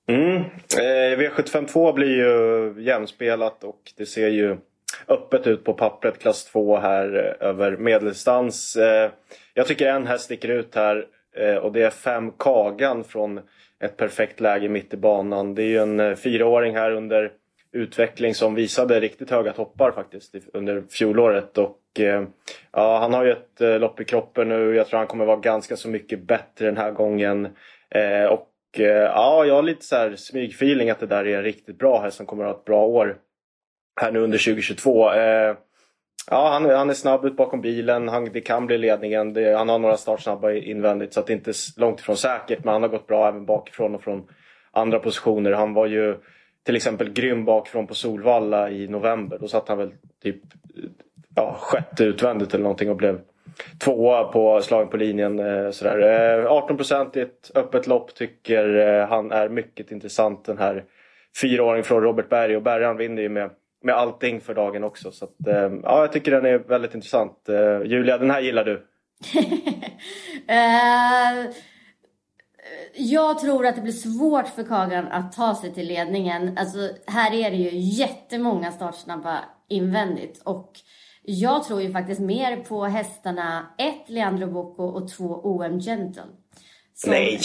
Mm. 0.09 0.37
Eh, 0.37 1.19
V752 1.19 1.93
blir 1.93 2.17
ju 2.17 2.75
jämspelat 2.83 3.65
och 3.65 3.93
det 3.97 4.07
ser 4.07 4.29
ju 4.29 4.57
öppet 5.09 5.47
ut 5.47 5.65
på 5.65 5.75
pappret. 5.75 6.19
Klass 6.19 6.45
2 6.45 6.79
här 6.79 7.37
över 7.41 7.77
medeldistans. 7.77 8.77
Eh, 8.77 9.11
jag 9.55 9.67
tycker 9.67 9.87
en 9.87 10.07
häst 10.07 10.25
sticker 10.25 10.49
ut 10.49 10.75
här 10.75 11.07
eh, 11.37 11.55
och 11.55 11.73
det 11.73 11.83
är 11.83 11.91
5 11.91 12.33
Kagan 12.39 13.05
från 13.05 13.41
ett 13.81 13.97
perfekt 13.97 14.41
läge 14.41 14.69
mitt 14.69 14.95
i 14.95 14.97
banan. 14.97 15.55
Det 15.55 15.63
är 15.63 15.67
ju 15.67 15.79
en 15.79 16.01
eh, 16.01 16.15
fyraåring 16.15 16.77
här 16.77 16.91
under 16.91 17.33
utveckling 17.73 18.35
som 18.35 18.55
visade 18.55 19.01
riktigt 19.01 19.31
höga 19.31 19.53
toppar 19.53 19.91
faktiskt 19.91 20.35
under 20.53 20.83
fjolåret. 20.91 21.59
Och, 21.59 22.01
eh, 22.01 22.25
ja, 22.73 22.99
han 22.99 23.15
har 23.15 23.25
ju 23.25 23.33
ett 23.33 23.61
eh, 23.61 23.79
lopp 23.79 24.01
i 24.01 24.05
kroppen 24.05 24.49
nu. 24.49 24.75
Jag 24.75 24.87
tror 24.87 24.99
han 24.99 25.07
kommer 25.07 25.25
vara 25.25 25.41
ganska 25.41 25.77
så 25.77 25.89
mycket 25.89 26.23
bättre 26.23 26.67
den 26.67 26.77
här 26.77 26.91
gången. 26.91 27.49
Eh, 27.91 28.25
och 28.25 28.51
eh, 28.79 28.87
ja, 28.87 29.45
jag 29.45 29.55
har 29.55 29.63
lite 29.63 29.85
så 29.85 29.97
här 29.97 30.17
smygfeeling 30.17 30.91
att 30.91 31.01
det 31.01 31.07
där 31.07 31.27
är 31.27 31.37
en 31.37 31.43
riktigt 31.43 31.79
bra 31.79 32.01
häst 32.01 32.17
som 32.17 32.27
kommer 32.27 32.45
att 32.45 32.51
ha 32.51 32.59
ett 32.59 32.65
bra 32.65 32.87
år 32.87 33.17
här 34.01 34.13
nu 34.13 34.21
under 34.21 34.39
2022. 34.39 35.13
Eh, 35.13 35.57
ja, 36.31 36.49
han, 36.49 36.71
han 36.71 36.91
är 36.91 36.95
snabb 36.95 37.25
ut 37.25 37.37
bakom 37.37 37.61
bilen. 37.61 38.09
Han, 38.09 38.25
det 38.33 38.41
kan 38.41 38.67
bli 38.67 38.79
ledningen. 38.79 39.33
Det, 39.33 39.57
han 39.57 39.69
har 39.69 39.79
några 39.79 39.97
startsnabba 39.97 40.53
invändigt 40.53 41.15
så 41.15 41.21
att 41.21 41.27
det 41.27 41.33
inte 41.33 41.51
är 41.51 41.81
långt 41.81 42.01
ifrån 42.01 42.17
säkert. 42.17 42.65
Men 42.65 42.73
han 42.73 42.83
har 42.83 42.89
gått 42.89 43.07
bra 43.07 43.29
även 43.29 43.47
bakifrån 43.47 43.95
och 43.95 44.03
från 44.03 44.29
andra 44.73 44.99
positioner. 44.99 45.53
Han 45.53 45.75
var 45.75 45.87
ju 45.87 46.17
till 46.67 46.77
exempel 46.77 47.13
grym 47.13 47.45
bakifrån 47.45 47.87
på 47.87 47.95
Solvalla 47.95 48.71
i 48.71 48.89
november. 48.89 49.39
Då 49.39 49.49
satt 49.49 49.69
han 49.69 49.79
väl 49.79 49.93
typ 50.23 50.41
ja, 51.35 51.57
sjätte 51.61 52.05
utvändigt 52.05 52.55
eller 52.55 52.63
någonting 52.63 52.91
och 52.91 52.97
blev 52.97 53.21
tvåa 53.79 54.25
på 54.25 54.63
slagen 54.63 54.89
på 54.89 54.97
linjen. 54.97 55.39
Eh, 55.39 55.71
sådär. 55.71 56.39
Eh, 56.39 56.47
18 56.47 56.77
procent 56.77 57.17
i 57.17 57.21
ett 57.21 57.51
öppet 57.55 57.87
lopp 57.87 58.15
tycker 58.15 58.77
eh, 58.77 59.09
han 59.09 59.33
är 59.33 59.49
mycket 59.49 59.93
intressant 59.93 60.45
den 60.45 60.59
här 60.59 60.85
fyraåringen 61.41 61.85
från 61.85 62.03
Robert 62.03 62.29
Berg. 62.29 62.57
Och 62.57 62.63
Berg 62.63 62.85
han 62.85 62.97
vinner 62.97 63.23
ju 63.23 63.29
med, 63.29 63.51
med 63.83 63.95
allting 63.95 64.41
för 64.41 64.55
dagen 64.55 64.85
också. 64.85 65.11
Så 65.11 65.25
att, 65.25 65.35
ja, 65.83 66.01
jag 66.01 66.13
tycker 66.13 66.31
den 66.31 66.47
är 66.47 66.59
väldigt 66.59 66.95
intressant. 66.95 67.49
Julia, 67.85 68.19
den 68.19 68.31
här 68.31 68.41
gillar 68.41 68.65
du? 68.65 68.87
jag 72.95 73.39
tror 73.39 73.67
att 73.67 73.77
det 73.77 73.83
blir 73.83 73.93
svårt 73.93 74.49
för 74.49 74.63
Kagan 74.63 75.09
att 75.09 75.33
ta 75.33 75.55
sig 75.55 75.75
till 75.75 75.87
ledningen. 75.87 76.59
Alltså, 76.59 76.91
här 77.07 77.35
är 77.35 77.51
det 77.51 77.57
ju 77.57 77.79
jättemånga 77.79 78.73
startsnabba 78.73 79.39
invändigt. 79.69 80.43
Och 80.45 80.73
jag 81.23 81.65
tror 81.65 81.83
ju 81.83 81.93
faktiskt 81.93 82.21
mer 82.21 82.57
på 82.57 82.85
hästarna 82.85 83.67
1. 83.79 83.95
Leandro 84.07 84.47
Bocco 84.47 84.83
och 84.83 85.09
2. 85.09 85.25
OM 85.25 85.81
Gentle. 85.81 86.23
Som 86.95 87.11
nej. 87.11 87.41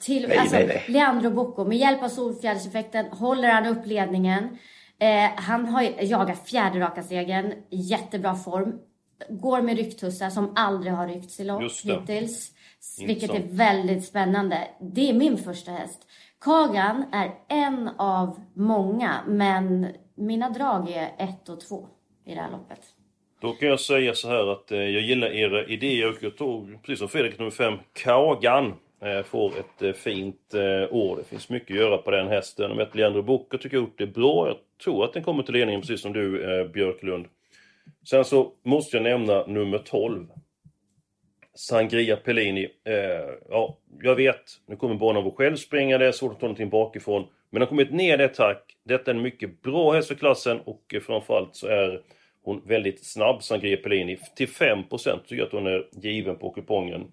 Till, 0.00 0.28
nej, 0.28 0.38
alltså, 0.38 0.56
nej, 0.56 0.66
nej. 0.66 0.84
Leandro 0.88 1.30
Bocco, 1.30 1.64
med 1.64 1.78
hjälp 1.78 2.02
av 2.02 2.08
solfjäderseffekten 2.08 3.06
håller 3.06 3.48
han 3.48 3.66
upp 3.66 3.86
ledningen. 3.86 4.58
Eh, 5.00 5.30
han 5.36 5.66
har 5.66 5.82
jagat 5.82 6.48
fjärde 6.48 6.80
raka 6.80 7.02
segern, 7.02 7.52
jättebra 7.70 8.34
form. 8.34 8.78
Går 9.28 9.62
med 9.62 9.76
rycktussar 9.76 10.30
som 10.30 10.52
aldrig 10.56 10.92
har 10.92 11.08
ryckts 11.08 11.40
i 11.40 11.44
lopp 11.44 11.62
hittills. 11.84 12.52
Vilket 13.06 13.30
är 13.30 13.42
väldigt 13.50 14.04
spännande. 14.04 14.68
Det 14.80 15.10
är 15.10 15.14
min 15.14 15.36
första 15.38 15.70
häst. 15.70 16.06
Kagan 16.40 17.04
är 17.12 17.34
en 17.48 17.88
av 17.98 18.40
många, 18.54 19.20
men 19.26 19.86
mina 20.14 20.50
drag 20.50 20.90
är 20.90 21.10
ett 21.18 21.48
och 21.48 21.60
två 21.60 21.86
i 22.26 22.34
det 22.34 22.40
här 22.40 22.50
loppet. 22.50 22.80
Då 23.40 23.52
kan 23.52 23.68
jag 23.68 23.80
säga 23.80 24.14
så 24.14 24.28
här 24.28 24.52
att 24.52 24.72
eh, 24.72 24.78
jag 24.78 25.02
gillar 25.02 25.28
era 25.28 25.66
idéer 25.66 26.08
och 26.08 26.16
jag 26.20 26.36
tog, 26.36 26.82
precis 26.82 26.98
som 26.98 27.08
Fredrik 27.08 27.38
nummer 27.38 27.50
5, 27.50 27.74
Kagan 27.92 28.74
eh, 29.02 29.22
får 29.22 29.58
ett 29.58 29.82
eh, 29.82 29.92
fint 29.92 30.54
år. 30.90 31.16
Det 31.16 31.24
finns 31.24 31.48
mycket 31.48 31.70
att 31.70 31.80
göra 31.80 31.98
på 31.98 32.10
den 32.10 32.28
hästen. 32.28 32.76
Med 32.76 32.88
Leandro 32.92 33.22
Bocca 33.22 33.58
tycker 33.58 33.76
jag 33.76 33.82
gjort 33.84 33.98
det 33.98 34.06
bra. 34.06 34.46
Jag 34.46 34.56
tror 34.84 35.04
att 35.04 35.12
den 35.12 35.22
kommer 35.22 35.42
till 35.42 35.54
ledningen 35.54 35.80
precis 35.80 36.02
som 36.02 36.12
du 36.12 36.68
Björklund. 36.74 37.26
Sen 38.10 38.24
så 38.24 38.52
måste 38.64 38.96
jag 38.96 39.04
nämna 39.04 39.46
nummer 39.46 39.78
12. 39.78 40.26
Sangria 41.58 42.16
Pellini. 42.16 42.68
Eh, 42.84 42.94
ja, 43.48 43.78
jag 44.02 44.14
vet, 44.14 44.42
nu 44.66 44.76
kommer 44.76 44.94
självspringande, 45.30 46.04
det 46.04 46.08
är 46.08 46.12
svårt 46.12 46.32
att 46.32 46.40
ta 46.40 46.46
någonting 46.46 46.70
bakifrån. 46.70 47.26
Men 47.50 47.62
har 47.62 47.66
kommit 47.66 47.92
ner 47.92 48.18
det 48.18 48.28
tack. 48.28 48.76
Detta 48.84 49.10
är 49.10 49.14
en 49.14 49.22
mycket 49.22 49.62
bra 49.62 49.92
häst 49.92 50.08
för 50.08 50.14
klassen 50.14 50.60
och 50.60 50.94
eh, 50.94 51.00
framförallt 51.00 51.56
så 51.56 51.66
är 51.66 52.00
hon 52.42 52.62
väldigt 52.66 53.06
snabb, 53.06 53.42
Sangria 53.42 53.76
Pellini. 53.76 54.18
Till 54.36 54.48
5% 54.48 55.22
tycker 55.22 55.36
jag 55.36 55.46
att 55.46 55.52
hon 55.52 55.66
är 55.66 55.88
given 55.92 56.36
på 56.36 56.50
kupongen. 56.50 57.06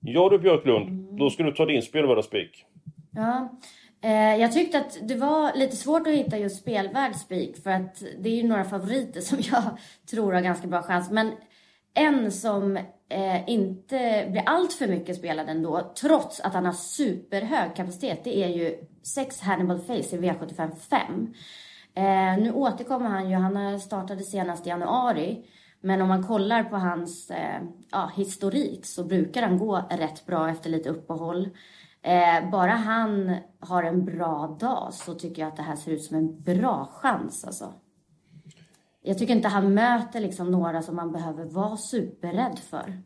Ja 0.00 0.28
du 0.28 0.38
Björklund, 0.38 0.88
mm. 0.88 1.16
då 1.16 1.30
ska 1.30 1.42
du 1.42 1.52
ta 1.52 1.66
din 1.66 1.82
spelvärdaspik. 1.82 2.64
Ja, 3.10 3.60
eh, 4.04 4.40
jag 4.40 4.52
tyckte 4.52 4.78
att 4.78 5.08
det 5.08 5.14
var 5.14 5.58
lite 5.58 5.76
svårt 5.76 6.06
att 6.06 6.12
hitta 6.12 6.38
just 6.38 6.60
spelvärd 6.60 7.12
för 7.62 7.70
att 7.70 8.02
det 8.18 8.28
är 8.28 8.34
ju 8.34 8.42
några 8.42 8.64
favoriter 8.64 9.20
som 9.20 9.38
jag 9.52 9.78
tror 10.10 10.32
har 10.32 10.40
ganska 10.40 10.66
bra 10.66 10.82
chans. 10.82 11.10
Men 11.10 11.32
en 11.94 12.32
som 12.32 12.76
eh, 13.08 13.48
inte 13.48 14.26
blir 14.30 14.42
allt 14.46 14.72
för 14.72 14.86
mycket 14.86 15.16
spelad 15.16 15.48
ändå, 15.48 15.92
trots 16.00 16.40
att 16.40 16.54
han 16.54 16.64
har 16.64 16.72
superhög 16.72 17.76
kapacitet, 17.76 18.24
det 18.24 18.44
är 18.44 18.48
ju 18.48 18.78
6 19.02 19.40
Hannibal 19.40 19.78
Face 19.78 20.16
i 20.16 20.18
V75 20.18 20.76
5. 20.76 21.34
Eh, 21.94 22.42
nu 22.42 22.52
återkommer 22.52 23.10
han 23.10 23.30
ju, 23.30 23.36
han 23.36 23.80
startade 23.80 24.22
senast 24.22 24.66
i 24.66 24.68
januari. 24.68 25.44
Men 25.84 26.02
om 26.02 26.08
man 26.08 26.26
kollar 26.26 26.64
på 26.64 26.76
hans 26.76 27.30
eh, 27.30 27.62
ja, 27.90 28.10
historik 28.16 28.86
så 28.86 29.04
brukar 29.04 29.42
han 29.42 29.58
gå 29.58 29.82
rätt 29.90 30.26
bra 30.26 30.50
efter 30.50 30.70
lite 30.70 30.88
uppehåll. 30.88 31.48
Eh, 32.02 32.50
bara 32.50 32.70
han 32.70 33.36
har 33.60 33.82
en 33.82 34.04
bra 34.04 34.56
dag 34.60 34.88
så 34.94 35.14
tycker 35.14 35.42
jag 35.42 35.48
att 35.48 35.56
det 35.56 35.62
här 35.62 35.76
ser 35.76 35.92
ut 35.92 36.04
som 36.04 36.16
en 36.16 36.42
bra 36.42 36.88
chans 36.92 37.44
alltså 37.44 37.72
jag 39.02 39.18
tycker 39.18 39.34
inte 39.34 39.48
han 39.48 39.74
möter 39.74 40.20
liksom 40.20 40.50
några 40.50 40.82
som 40.82 40.96
man 40.96 41.12
behöver 41.12 41.44
vara 41.44 41.76
superrädd 41.76 42.58
för. 42.70 43.02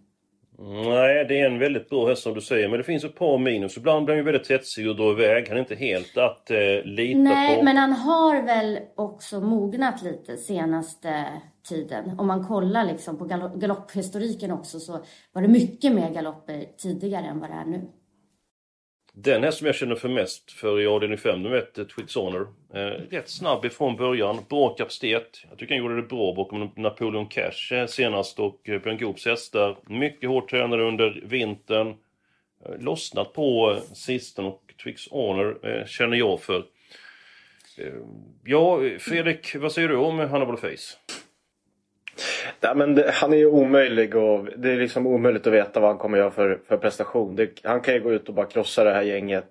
Nej, 0.58 1.24
det 1.28 1.40
är 1.40 1.46
en 1.46 1.58
väldigt 1.58 1.88
bra 1.88 2.08
häst 2.08 2.22
som 2.22 2.34
du 2.34 2.40
säger. 2.40 2.68
Men 2.68 2.78
det 2.78 2.84
finns 2.84 3.04
ett 3.04 3.14
par 3.14 3.38
minus. 3.38 3.76
Ibland 3.76 4.04
blir 4.04 4.14
han 4.14 4.18
ju 4.18 4.32
väldigt 4.32 4.50
hetsig 4.50 4.88
och 4.88 4.96
drar 4.96 5.12
iväg. 5.12 5.48
Han 5.48 5.56
är 5.56 5.60
inte 5.60 5.74
helt 5.74 6.16
att 6.16 6.50
eh, 6.50 6.84
lita 6.84 7.18
Nej, 7.18 7.48
på. 7.48 7.54
Nej, 7.54 7.64
men 7.64 7.76
han 7.76 7.92
har 7.92 8.42
väl 8.42 8.78
också 8.96 9.40
mognat 9.40 10.02
lite 10.02 10.36
senaste 10.36 11.24
tiden. 11.68 12.18
Om 12.18 12.26
man 12.26 12.44
kollar 12.44 12.84
liksom 12.84 13.18
på 13.18 13.24
galopphistoriken 13.56 14.50
också 14.50 14.80
så 14.80 14.92
var 15.32 15.42
det 15.42 15.48
mycket 15.48 15.92
mer 15.92 16.10
galopper 16.10 16.64
tidigare 16.78 17.26
än 17.26 17.40
vad 17.40 17.50
det 17.50 17.54
är 17.54 17.64
nu. 17.64 17.88
Den 19.18 19.42
här 19.42 19.50
som 19.50 19.66
jag 19.66 19.76
känner 19.76 19.94
för 19.94 20.08
mest 20.08 20.52
för 20.52 20.80
i 20.80 20.86
avdelning 20.86 21.18
5, 21.18 21.42
nummer 21.42 21.56
1, 21.56 21.78
eh, 21.78 21.84
Twits 21.84 22.14
Honor. 22.14 22.48
Eh, 22.74 22.80
rätt 23.10 23.28
snabb 23.28 23.64
ifrån 23.64 23.96
början, 23.96 24.38
bra 24.48 24.68
kapacitet. 24.68 25.44
Jag 25.50 25.58
tycker 25.58 25.74
han 25.74 25.84
gjorde 25.84 25.96
det 25.96 26.08
bra 26.08 26.34
bakom 26.34 26.70
Napoleon 26.76 27.26
Cash 27.26 27.72
eh, 27.72 27.86
senast 27.86 28.38
och 28.38 28.68
eh, 28.68 28.80
Björn 28.80 28.98
Goops 28.98 29.26
hästar. 29.26 29.76
Mycket 29.86 30.28
hårt 30.28 30.50
tränade 30.50 30.82
under 30.82 31.20
vintern. 31.24 31.88
Eh, 32.66 32.78
lossnat 32.78 33.32
på 33.32 33.72
eh, 33.72 33.94
sisten 33.94 34.44
och 34.44 34.62
Twix 34.82 35.08
Honor 35.10 35.58
eh, 35.66 35.86
känner 35.86 36.16
jag 36.16 36.40
för. 36.40 36.64
Eh, 37.78 37.92
ja, 38.44 38.80
Fredrik, 38.98 39.56
vad 39.56 39.72
säger 39.72 39.88
du 39.88 39.96
om 39.96 40.18
Hannibal 40.18 40.56
Face? 40.56 40.96
Ja, 42.60 42.74
men 42.74 42.94
det, 42.94 43.10
han 43.14 43.32
är 43.32 43.36
ju 43.36 43.46
omöjlig 43.46 44.16
och 44.16 44.48
det 44.56 44.70
är 44.70 44.76
liksom 44.76 45.06
omöjligt 45.06 45.46
att 45.46 45.52
veta 45.52 45.80
vad 45.80 45.90
han 45.90 45.98
kommer 45.98 46.18
göra 46.18 46.30
för, 46.30 46.60
för 46.68 46.76
prestation. 46.76 47.36
Det, 47.36 47.60
han 47.64 47.80
kan 47.80 47.94
ju 47.94 48.00
gå 48.00 48.12
ut 48.12 48.28
och 48.28 48.34
bara 48.34 48.46
krossa 48.46 48.84
det 48.84 48.92
här 48.92 49.02
gänget. 49.02 49.48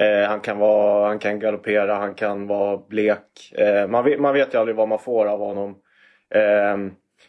Eh, 0.00 0.28
han, 0.28 0.40
kan 0.40 0.58
vara, 0.58 1.08
han 1.08 1.18
kan 1.18 1.38
galoppera, 1.38 1.94
han 1.94 2.14
kan 2.14 2.46
vara 2.46 2.80
blek. 2.88 3.52
Eh, 3.52 3.86
man, 3.86 4.04
vet, 4.04 4.20
man 4.20 4.34
vet 4.34 4.54
ju 4.54 4.58
aldrig 4.58 4.76
vad 4.76 4.88
man 4.88 4.98
får 4.98 5.26
av 5.26 5.38
honom. 5.38 5.76
Eh, 6.34 6.76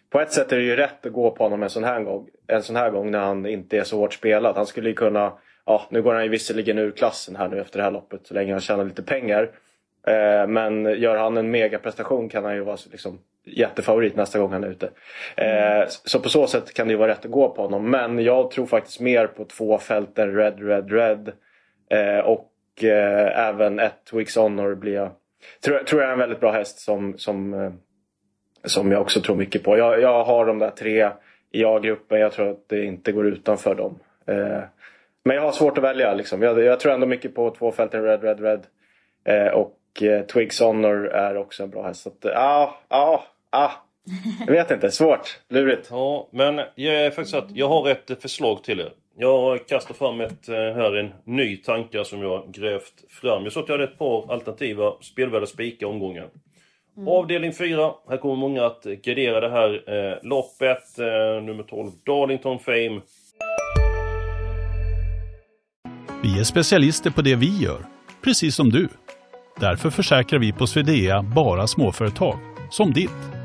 på 0.10 0.20
ett 0.20 0.32
sätt 0.32 0.52
är 0.52 0.58
det 0.58 0.64
ju 0.64 0.76
rätt 0.76 1.06
att 1.06 1.14
gå 1.14 1.32
på 1.32 1.44
honom 1.44 1.64
en 1.64 1.70
sån 1.70 1.84
här 1.84 2.04
gång, 2.04 2.28
en 2.48 2.64
sån 2.64 2.76
här 2.76 2.90
gång 2.90 3.12
när 3.12 3.20
han 3.20 3.46
inte 3.46 3.78
är 3.78 3.84
så 3.84 3.98
hårt 3.98 4.14
spelad. 4.14 4.56
Han 4.56 4.66
skulle 4.66 4.90
ju 4.90 4.96
kunna, 4.96 5.34
ja 5.66 5.82
nu 5.90 6.02
går 6.02 6.14
han 6.14 6.24
ju 6.24 6.30
visserligen 6.30 6.78
ur 6.78 6.92
klassen 6.92 7.36
här 7.36 7.50
nu 7.50 7.60
efter 7.60 7.78
det 7.78 7.84
här 7.84 7.92
loppet 7.92 8.28
så 8.28 8.34
länge 8.34 8.52
han 8.52 8.62
tjänar 8.62 8.86
lite 8.86 9.04
pengar. 9.04 9.52
Eh, 10.08 10.48
men 10.48 10.86
gör 10.86 11.18
han 11.18 11.38
en 11.38 11.52
megaprestation 11.52 12.30
kan 12.30 12.44
han 12.44 12.56
ju 12.56 12.62
vara 12.62 12.78
liksom 12.92 13.20
jättefavorit 13.46 14.16
nästa 14.16 14.40
gång 14.40 14.52
han 14.52 14.64
är 14.64 14.68
ute. 14.68 14.90
Mm. 15.36 15.88
Så 15.90 16.20
på 16.20 16.30
så 16.30 16.48
sätt 16.48 16.74
kan 16.74 16.88
det 16.88 16.92
ju 16.92 16.98
vara 16.98 17.12
rätt 17.12 17.26
att 17.26 17.32
gå 17.32 17.50
på 17.50 17.62
honom. 17.62 17.90
Men 17.90 18.20
jag 18.20 18.52
tror 18.52 18.66
faktiskt 18.66 19.00
mer 19.00 19.28
på 19.28 19.46
två 19.46 19.78
fälten 19.78 20.36
Red, 20.36 20.68
Red, 20.68 20.92
Red. 20.92 21.32
Eh, 21.90 22.20
och 22.20 22.52
även 23.34 23.80
ett 23.80 24.14
Weeks 24.14 24.36
Honor 24.36 24.76
blir 24.76 24.94
jag. 24.94 25.12
Tror, 25.64 25.80
tror 25.80 26.02
jag 26.02 26.10
är 26.10 26.14
en 26.14 26.20
väldigt 26.20 26.40
bra 26.40 26.52
häst 26.52 26.80
som, 26.80 27.18
som, 27.18 27.72
som 28.64 28.92
jag 28.92 29.02
också 29.02 29.22
tror 29.22 29.36
mycket 29.36 29.64
på. 29.64 29.78
Jag, 29.78 30.02
jag 30.02 30.24
har 30.24 30.46
de 30.46 30.60
där 30.60 30.70
tre 30.70 31.10
i 31.52 31.66
A-gruppen. 31.66 32.20
Jag 32.20 32.32
tror 32.32 32.50
att 32.52 32.70
det 32.70 32.84
inte 32.84 33.12
går 33.12 33.26
utanför 33.26 33.76
dem. 33.76 34.00
Men 35.24 35.36
jag 35.36 35.42
har 35.42 35.52
svårt 35.52 35.78
att 35.78 35.84
välja. 35.84 36.14
Liksom. 36.14 36.42
Jag, 36.42 36.64
jag 36.64 36.80
tror 36.80 36.94
ändå 36.94 37.08
mycket 37.08 37.36
på 37.36 37.56
två 37.56 37.72
fälten 37.72 38.04
Red, 38.04 38.24
Red, 38.24 38.40
Red. 38.40 38.66
Och 39.54 40.04
Twigs 40.34 40.60
Honor 40.60 41.08
är 41.08 41.38
också 41.38 41.64
en 41.64 41.70
bra 41.70 41.84
häst. 41.88 42.02
Så 42.02 42.10
att, 42.10 42.18
ja, 42.22 42.80
ja, 42.90 43.24
ah, 43.56 43.72
jag 44.40 44.54
vet 44.54 44.72
inte. 44.72 44.92
Svårt. 44.92 45.40
Lurigt. 45.50 45.88
Ja, 45.92 46.30
men 46.32 46.62
jag, 46.76 46.96
är 46.96 47.12
faktiskt 47.12 47.36
att 47.36 47.52
jag 47.52 47.68
har 47.68 47.90
ett 47.90 48.22
förslag 48.22 48.64
till 48.64 48.80
er. 48.80 48.92
Jag 49.18 49.68
kastar 49.68 49.94
fram 49.94 50.22
ett, 50.22 50.50
eh, 50.50 50.56
här 50.56 50.96
en 50.96 51.14
ny 51.24 51.58
tanke 51.58 52.06
som 52.06 52.22
jag 52.22 52.54
grävt 52.54 52.94
fram. 53.10 53.44
Jag 53.44 53.54
sa 53.54 53.60
att 53.60 53.70
jag 53.70 53.74
hade 53.74 53.84
ett 53.84 53.98
par 53.98 54.34
alternativa 54.34 54.94
spelvärda 55.02 55.46
spika 55.46 55.88
omgången. 55.88 56.28
Mm. 56.98 57.08
Avdelning 57.08 57.54
4. 57.54 57.92
Här 58.10 58.18
kommer 58.18 58.36
många 58.36 58.66
att 58.66 58.84
gardera 58.84 59.40
det 59.40 59.50
här 59.50 59.84
eh, 59.90 60.18
loppet. 60.24 61.00
Eh, 61.00 61.44
nummer 61.44 61.64
12, 61.64 61.92
Darlington 62.06 62.60
Fame. 62.60 63.02
Vi 66.24 66.40
är 66.40 66.44
specialister 66.44 67.10
på 67.12 67.22
det 67.22 67.36
vi 67.36 67.64
gör, 67.64 67.80
precis 68.24 68.56
som 68.56 68.70
du. 68.70 68.88
Därför 69.60 69.90
försäkrar 69.90 70.40
vi 70.40 70.54
på 70.54 70.68
Swedea 70.68 71.22
bara 71.22 71.68
småföretag, 71.68 72.38
som 72.70 72.94
ditt. 72.94 73.45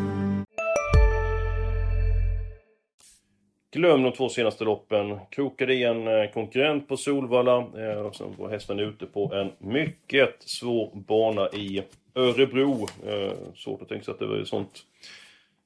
Glöm 3.73 4.03
de 4.03 4.11
två 4.11 4.29
senaste 4.29 4.63
loppen. 4.63 5.19
Krokade 5.29 5.73
i 5.73 5.83
en 5.83 6.07
eh, 6.07 6.31
konkurrent 6.31 6.87
på 6.87 6.97
Solvalla. 6.97 7.57
Eh, 7.57 8.05
och 8.05 8.15
sen 8.15 8.35
var 8.37 8.49
hästen 8.49 8.79
ute 8.79 9.05
på 9.05 9.33
en 9.33 9.51
mycket 9.71 10.35
svår 10.39 10.91
bana 10.93 11.49
i 11.49 11.83
Örebro. 12.15 12.87
Eh, 13.07 13.33
svårt 13.55 13.81
att 13.81 13.89
tänka 13.89 14.03
sig 14.03 14.11
att 14.11 14.19
det 14.19 14.25
var 14.25 14.37
ett 14.37 14.47
sånt 14.47 14.83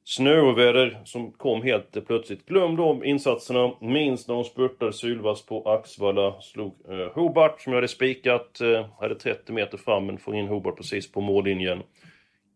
snöoväder 0.04 0.98
som 1.04 1.32
kom 1.32 1.62
helt 1.62 2.08
plötsligt. 2.08 2.46
Glöm 2.46 2.76
de 2.76 3.04
insatserna. 3.04 3.72
Minns 3.82 4.28
när 4.28 4.36
de 4.36 4.44
spurtade 4.44 4.94
Sylvas 4.94 5.46
på 5.46 5.70
Axvalla. 5.70 6.42
Slog 6.42 6.76
eh, 6.90 7.14
Hobart 7.14 7.62
som 7.62 7.74
jag 7.74 7.78
hade 7.78 7.88
spikat. 7.88 8.62
Eh, 8.62 8.86
hade 9.00 9.16
30 9.16 9.54
meter 9.54 9.78
fram 9.78 10.06
men 10.06 10.18
får 10.18 10.36
in 10.36 10.48
Hobart 10.48 10.78
precis 10.78 11.12
på 11.12 11.22
mållinjen. 11.22 11.84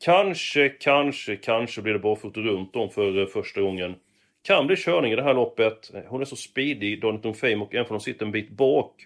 Kanske, 0.05 0.69
kanske, 0.69 1.35
kanske 1.35 1.81
blir 1.81 1.93
det 1.93 1.99
barfota 1.99 2.39
runt 2.39 2.75
om 2.75 2.89
för 2.89 3.21
eh, 3.21 3.25
första 3.25 3.61
gången. 3.61 3.95
Kan 4.41 4.67
bli 4.67 4.75
körning 4.75 5.11
i 5.11 5.15
det 5.15 5.23
här 5.23 5.33
loppet. 5.33 5.91
Hon 6.07 6.21
är 6.21 6.25
så 6.25 6.35
speedig, 6.35 7.01
Donington 7.01 7.33
Fame, 7.33 7.55
och 7.55 7.73
även 7.75 7.85
om 7.85 7.91
hon 7.93 8.01
sitter 8.01 8.25
en 8.25 8.31
bit 8.31 8.49
bak 8.49 9.05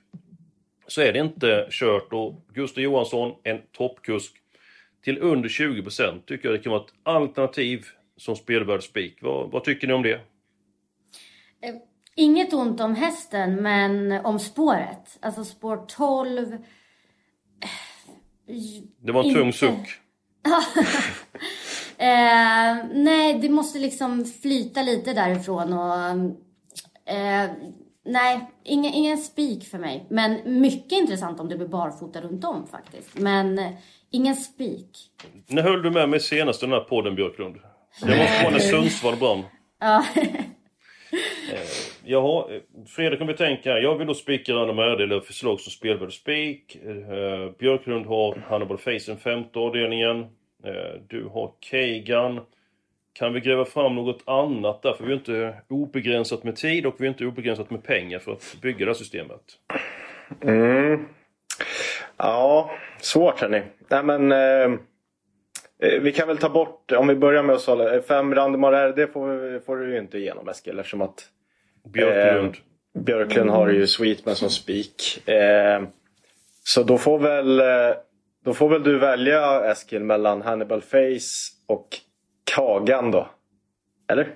så 0.87 1.01
är 1.01 1.13
det 1.13 1.19
inte 1.19 1.67
kört. 1.71 2.13
Och 2.13 2.45
Gustav 2.53 2.83
Johansson, 2.83 3.35
en 3.43 3.61
toppkusk, 3.71 4.33
till 5.03 5.17
under 5.21 5.49
20% 5.49 6.21
tycker 6.25 6.49
jag 6.49 6.59
det 6.59 6.63
kan 6.63 6.71
vara 6.71 6.83
ett 6.83 6.93
alternativ 7.03 7.85
som 8.17 8.35
spelvärd 8.35 8.83
spik. 8.83 9.17
Vad, 9.21 9.51
vad 9.51 9.63
tycker 9.63 9.87
ni 9.87 9.93
om 9.93 10.03
det? 10.03 10.13
Eh, 11.61 11.75
Inget 12.15 12.53
ont 12.53 12.81
om 12.81 12.95
hästen, 12.95 13.55
men 13.55 14.11
om 14.11 14.39
spåret. 14.39 15.17
Alltså 15.21 15.43
spår 15.43 15.85
12. 15.87 16.57
Det 19.01 19.11
var 19.11 19.21
en 19.21 19.27
Inte. 19.27 19.39
tung 19.39 19.53
suck. 19.53 19.69
Eh, 22.03 22.85
nej, 22.93 23.39
det 23.41 23.49
måste 23.49 23.79
liksom 23.79 24.25
flyta 24.41 24.81
lite 24.81 25.13
därifrån 25.13 25.73
och... 25.73 25.95
Eh, 27.13 27.49
nej, 28.05 28.49
ingen, 28.63 28.93
ingen 28.93 29.17
spik 29.17 29.63
för 29.63 29.77
mig. 29.77 30.05
Men 30.09 30.59
mycket 30.61 30.91
intressant 30.91 31.39
om 31.39 31.49
det 31.49 31.57
blir 31.57 31.67
barfota 31.67 32.21
runt 32.21 32.45
om 32.45 32.67
faktiskt. 32.67 33.17
Men 33.17 33.59
eh, 33.59 33.71
ingen 34.11 34.35
spik. 34.35 34.89
När 35.47 35.63
höll 35.63 35.81
du 35.81 35.91
med 35.91 36.09
mig 36.09 36.19
senast 36.19 36.63
i 36.63 36.65
den 36.65 36.73
här 36.73 36.79
podden, 36.79 37.15
Björklund? 37.15 37.55
Det 38.01 38.17
måste 38.17 38.43
vara 38.43 38.51
när 38.51 38.59
Sundsvall 38.59 39.15
brann. 39.15 39.43
Ja. 39.79 40.05
Jaha, 42.05 42.53
eh, 42.53 42.61
Fredrik 42.87 43.21
om 43.21 43.27
vi 43.27 43.33
tänker, 43.33 43.77
jag 43.77 43.97
vill 43.97 44.07
då 44.07 44.13
spika 44.13 44.53
RD 44.53 45.03
eller 45.03 45.19
förslag 45.19 45.59
som 45.59 45.71
spelvärd 45.71 46.13
spik. 46.13 46.75
Eh, 46.75 47.51
Björklund 47.59 48.05
har 48.05 48.43
Hannibal 48.49 48.77
Facen 48.77 49.17
femte 49.17 49.59
avdelningen. 49.59 50.25
Eh, 50.63 51.01
du 51.07 51.25
har 51.25 51.51
Kagan. 51.59 52.41
Kan 53.13 53.33
vi 53.33 53.39
gräva 53.39 53.65
fram 53.65 53.95
något 53.95 54.23
annat 54.25 54.81
där? 54.81 54.93
För 54.93 55.03
vi 55.03 55.11
har 55.11 55.19
inte 55.19 55.55
obegränsat 55.67 56.43
med 56.43 56.55
tid 56.55 56.85
och 56.85 56.95
vi 56.97 57.05
har 57.05 57.13
inte 57.13 57.25
obegränsat 57.25 57.69
med 57.69 57.83
pengar 57.83 58.19
för 58.19 58.31
att 58.31 58.55
bygga 58.61 58.79
det 58.79 58.91
här 58.91 58.93
systemet. 58.93 59.41
Mm. 60.41 61.05
Ja, 62.17 62.71
svårt 62.99 63.39
hörni. 63.39 63.61
Nej 63.87 64.03
men... 64.03 64.31
Eh, 64.31 64.79
eh, 65.79 66.01
vi 66.01 66.11
kan 66.11 66.27
väl 66.27 66.37
ta 66.37 66.49
bort, 66.49 66.91
om 66.91 67.07
vi 67.07 67.15
börjar 67.15 67.43
med 67.43 67.55
att 67.55 67.61
sålla, 67.61 68.01
fem 68.01 68.35
Randemar 68.35 68.89
RD 68.89 69.11
får, 69.13 69.59
får 69.59 69.77
du 69.77 69.91
ju 69.91 69.99
inte 69.99 70.17
igenom 70.17 70.49
Eskil 70.49 70.79
eftersom 70.79 71.01
att 71.01 71.29
Björklund. 71.83 72.55
Eh, 72.95 73.01
Björklund 73.01 73.49
har 73.49 73.69
ju 73.69 73.87
Sweetman 73.87 74.35
som 74.35 74.49
spik. 74.49 75.29
Eh, 75.29 75.83
så 76.63 76.83
då 76.83 76.97
får 76.97 77.19
väl 77.19 77.59
eh, 77.59 77.95
då 78.43 78.53
får 78.53 78.69
väl 78.69 78.83
du 78.83 78.99
välja 78.99 79.71
Eskil 79.71 80.03
mellan 80.03 80.41
Hannibal 80.41 80.81
Face 80.81 81.53
och 81.67 81.87
Kagan 82.55 83.11
då? 83.11 83.29
Eller? 84.07 84.35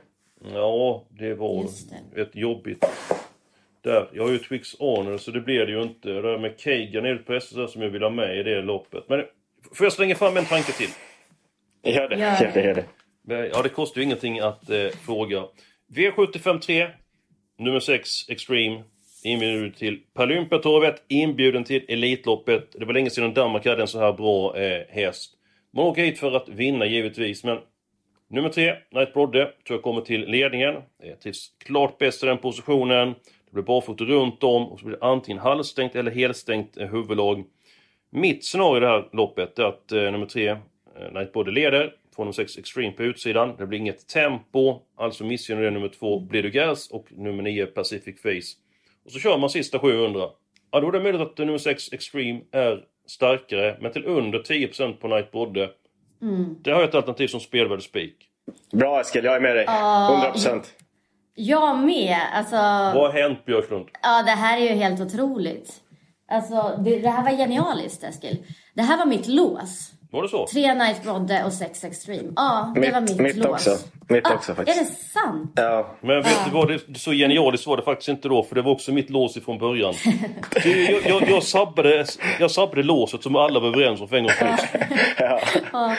Ja, 0.54 1.06
det 1.10 1.34
var 1.34 1.62
Just 1.62 1.91
ett 2.15 2.36
jobbigt... 2.36 2.86
Där. 3.82 4.10
Jag 4.13 4.24
har 4.24 4.32
ju 4.32 4.38
Twix 4.38 4.80
Honor 4.80 5.17
så 5.17 5.32
det 5.32 5.41
blir 5.41 5.65
det 5.65 5.72
ju 5.72 5.82
inte. 5.82 6.10
Det 6.10 6.22
där 6.22 6.38
med 6.38 6.60
Kagan 6.60 7.06
är 7.06 7.13
det 7.13 7.24
på 7.24 7.39
SSR 7.39 7.67
som 7.67 7.82
jag 7.82 7.89
vill 7.89 8.04
ha 8.04 8.10
med 8.10 8.38
i 8.38 8.43
det 8.43 8.62
loppet. 8.62 9.10
Men 9.10 9.24
får 9.74 9.86
jag 9.86 9.93
slänga 9.93 10.15
fram 10.15 10.38
en 10.38 10.46
tanke 10.46 10.72
till? 10.72 10.89
Gör 11.84 12.10
det, 12.10 12.15
Gör 12.15 12.52
det. 12.54 12.63
Gör 12.63 12.84
det. 13.22 13.48
Ja, 13.48 13.62
det 13.62 13.70
kostar 13.70 13.98
ju 14.02 14.06
ingenting 14.06 14.39
att 14.39 14.70
eh, 14.70 14.88
fråga. 15.06 15.43
V753, 15.96 16.89
nummer 17.58 17.80
6, 17.80 18.30
Extreme. 18.30 18.84
Inbjuden 19.27 19.71
till 19.71 19.99
Paralympiatorvet, 20.13 21.03
inbjuden 21.07 21.63
till 21.63 21.85
Elitloppet. 21.87 22.71
Det 22.71 22.85
var 22.85 22.93
länge 22.93 23.09
sedan 23.09 23.33
Danmark 23.33 23.65
hade 23.65 23.81
en 23.81 23.87
så 23.87 23.99
här 23.99 24.13
bra 24.13 24.57
eh, 24.57 24.81
häst. 24.89 25.33
Man 25.73 25.85
åker 25.85 26.05
hit 26.05 26.19
för 26.19 26.31
att 26.31 26.49
vinna 26.49 26.85
givetvis, 26.85 27.43
men 27.43 27.57
nummer 28.29 28.49
3, 28.49 28.75
Night 28.91 29.13
Brodde, 29.13 29.45
tror 29.45 29.77
jag 29.77 29.81
kommer 29.81 30.01
till 30.01 30.25
ledningen. 30.25 30.75
Eh, 30.75 31.15
trivs 31.23 31.51
klart 31.65 31.97
bäst 31.97 32.23
i 32.23 32.25
den 32.25 32.37
positionen. 32.37 33.07
Det 33.45 33.53
blir 33.53 33.63
barfota 33.63 34.03
runt 34.03 34.43
om 34.43 34.67
och 34.67 34.79
så 34.79 34.85
blir 34.85 34.97
det 34.97 35.05
antingen 35.05 35.41
halvstängt 35.41 35.95
eller 35.95 36.11
helstängt 36.11 36.77
eh, 36.77 36.87
huvudlag. 36.87 37.43
Mitt 38.09 38.45
scenario 38.45 38.77
i 38.77 38.79
det 38.79 38.87
här 38.87 39.09
loppet 39.13 39.59
är 39.59 39.63
att 39.63 39.91
eh, 39.91 40.11
nummer 40.11 40.25
3, 40.25 40.47
eh, 40.47 41.31
Brodde, 41.33 41.51
leder. 41.51 41.93
Får 42.15 42.23
nummer 42.23 42.33
6 42.33 42.57
Extreme 42.57 42.91
på 42.91 43.03
utsidan. 43.03 43.55
Det 43.57 43.67
blir 43.67 43.79
inget 43.79 44.07
tempo. 44.07 44.79
Alltså 44.95 45.23
missgynnar 45.23 45.61
det 45.61 45.71
nummer 45.71 45.89
2 45.89 46.19
Bledo 46.19 46.49
Gas 46.49 46.91
och 46.91 47.07
nummer 47.11 47.43
9 47.43 47.65
Pacific 47.65 48.21
Face. 48.21 48.66
Och 49.08 49.13
så 49.13 49.20
kör 49.20 49.38
man 49.38 49.50
sista 49.50 49.80
700. 49.80 50.22
Ja, 50.72 50.80
då 50.80 50.88
är 50.88 50.91
det 50.91 51.00
möjligt 51.00 51.22
att 51.22 51.38
nummer 51.38 51.58
6 51.58 51.93
Extreme 51.93 52.41
är 52.52 52.80
starkare, 53.08 53.78
men 53.82 53.91
till 53.91 54.06
under 54.06 54.39
10% 54.39 54.93
på 54.93 55.08
Nightbody. 55.08 55.67
Det 56.62 56.72
har 56.72 56.80
jag 56.80 56.89
ett 56.89 56.96
alternativ 56.96 57.28
som 57.28 57.39
spelvärd 57.39 57.84
spik. 57.84 58.15
Bra 58.72 59.02
Eskil, 59.02 59.24
jag 59.26 59.36
är 59.36 59.39
med 59.39 59.56
dig. 59.56 59.65
100%. 59.65 60.62
Jag 61.36 61.78
med. 61.78 62.17
Alltså, 62.34 62.56
Vad 62.56 62.96
har 62.96 63.10
hänt 63.22 63.46
Björklund? 63.46 63.86
ja, 64.04 64.24
det 64.24 64.32
här 64.32 64.58
är 64.58 64.62
ju 64.62 64.70
helt 64.70 65.02
otroligt. 65.02 65.74
Alltså, 66.32 66.80
det, 66.86 67.00
det 67.00 67.10
här 67.10 67.24
var 67.24 67.32
genialiskt, 67.32 68.04
Eskil. 68.04 68.38
Det 68.74 68.82
här 68.82 68.98
var 68.98 69.06
mitt 69.06 69.28
lås. 69.28 69.91
Var 70.12 70.24
det 70.24 70.30
så? 70.30 70.48
Tre 70.48 70.74
Night 70.74 71.04
Brodde 71.04 71.43
och 71.46 71.54
sex 71.54 71.84
Extreme. 71.84 72.30
Ja, 72.36 72.72
det 72.76 72.82
Mitt- 72.82 72.93
var 72.93 73.02
mitt, 73.02 73.20
mitt 73.20 73.36
lås. 73.36 73.67
också. 73.67 73.78
Mitt 74.10 74.28
Ah, 74.28 74.34
också, 74.36 74.56
faktiskt. 74.56 74.82
Är 74.82 74.84
det 74.86 74.91
sant? 74.91 75.52
Ja. 75.56 75.96
Men 76.02 76.22
vet 76.24 76.46
du 76.46 76.52
vad, 76.52 76.67
det, 76.67 77.00
så 77.00 77.12
genialiskt 77.12 77.67
var 77.67 77.78
det 77.78 77.84
faktiskt 77.84 78.10
inte 78.10 78.28
då, 78.30 78.43
för 78.43 78.56
det 78.56 78.62
var 78.62 78.72
också 78.72 78.91
mitt 78.91 79.10
lås 79.10 79.38
ifrån 79.38 79.58
början. 79.58 79.93
Jag, 80.65 81.06
jag, 81.06 81.30
jag, 81.30 81.43
sabbade, 81.43 82.06
jag 82.39 82.52
sabbade 82.52 82.84
låset 82.84 83.24
som 83.24 83.36
alla 83.36 83.60
var 83.60 83.67
överens 83.67 84.02
om 84.02 84.08
för 84.08 84.17
en 84.17 84.24
gångs 84.24 84.36
skull. 84.36 84.48
Ja. 85.72 85.96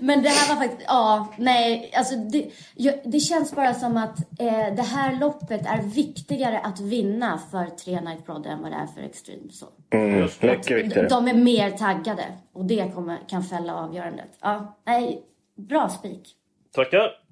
Men 0.00 0.22
det 0.22 0.28
här 0.28 0.54
var 0.54 0.62
faktiskt, 0.62 0.82
ja, 0.88 1.28
nej, 1.38 1.90
alltså 1.96 2.16
det, 2.16 2.50
jag, 2.74 2.94
det 3.04 3.20
känns 3.20 3.54
bara 3.54 3.74
som 3.74 3.96
att 3.96 4.18
eh, 4.40 4.74
det 4.76 4.82
här 4.82 5.20
loppet 5.20 5.66
är 5.66 5.82
viktigare 5.82 6.58
att 6.58 6.80
vinna 6.80 7.40
för 7.50 7.66
tre 7.66 8.00
Night 8.00 8.26
Brodde 8.26 8.48
än 8.48 8.62
vad 8.62 8.70
det 8.72 8.76
är 8.76 8.86
för 8.86 9.00
Extreme. 9.00 9.50
Så. 9.50 9.66
Mm, 9.90 10.28
mycket 10.40 10.84
viktigare. 10.84 11.08
De 11.08 11.28
är 11.28 11.34
mer 11.34 11.70
taggade 11.70 12.24
och 12.54 12.64
det 12.64 12.92
kommer, 12.94 13.18
kan 13.28 13.42
fälla 13.42 13.74
avgörandet. 13.74 14.30
Ja, 14.40 14.76
nej, 14.86 15.22
bra 15.56 15.88
spik. 15.88 16.28
Tackar. 16.74 17.23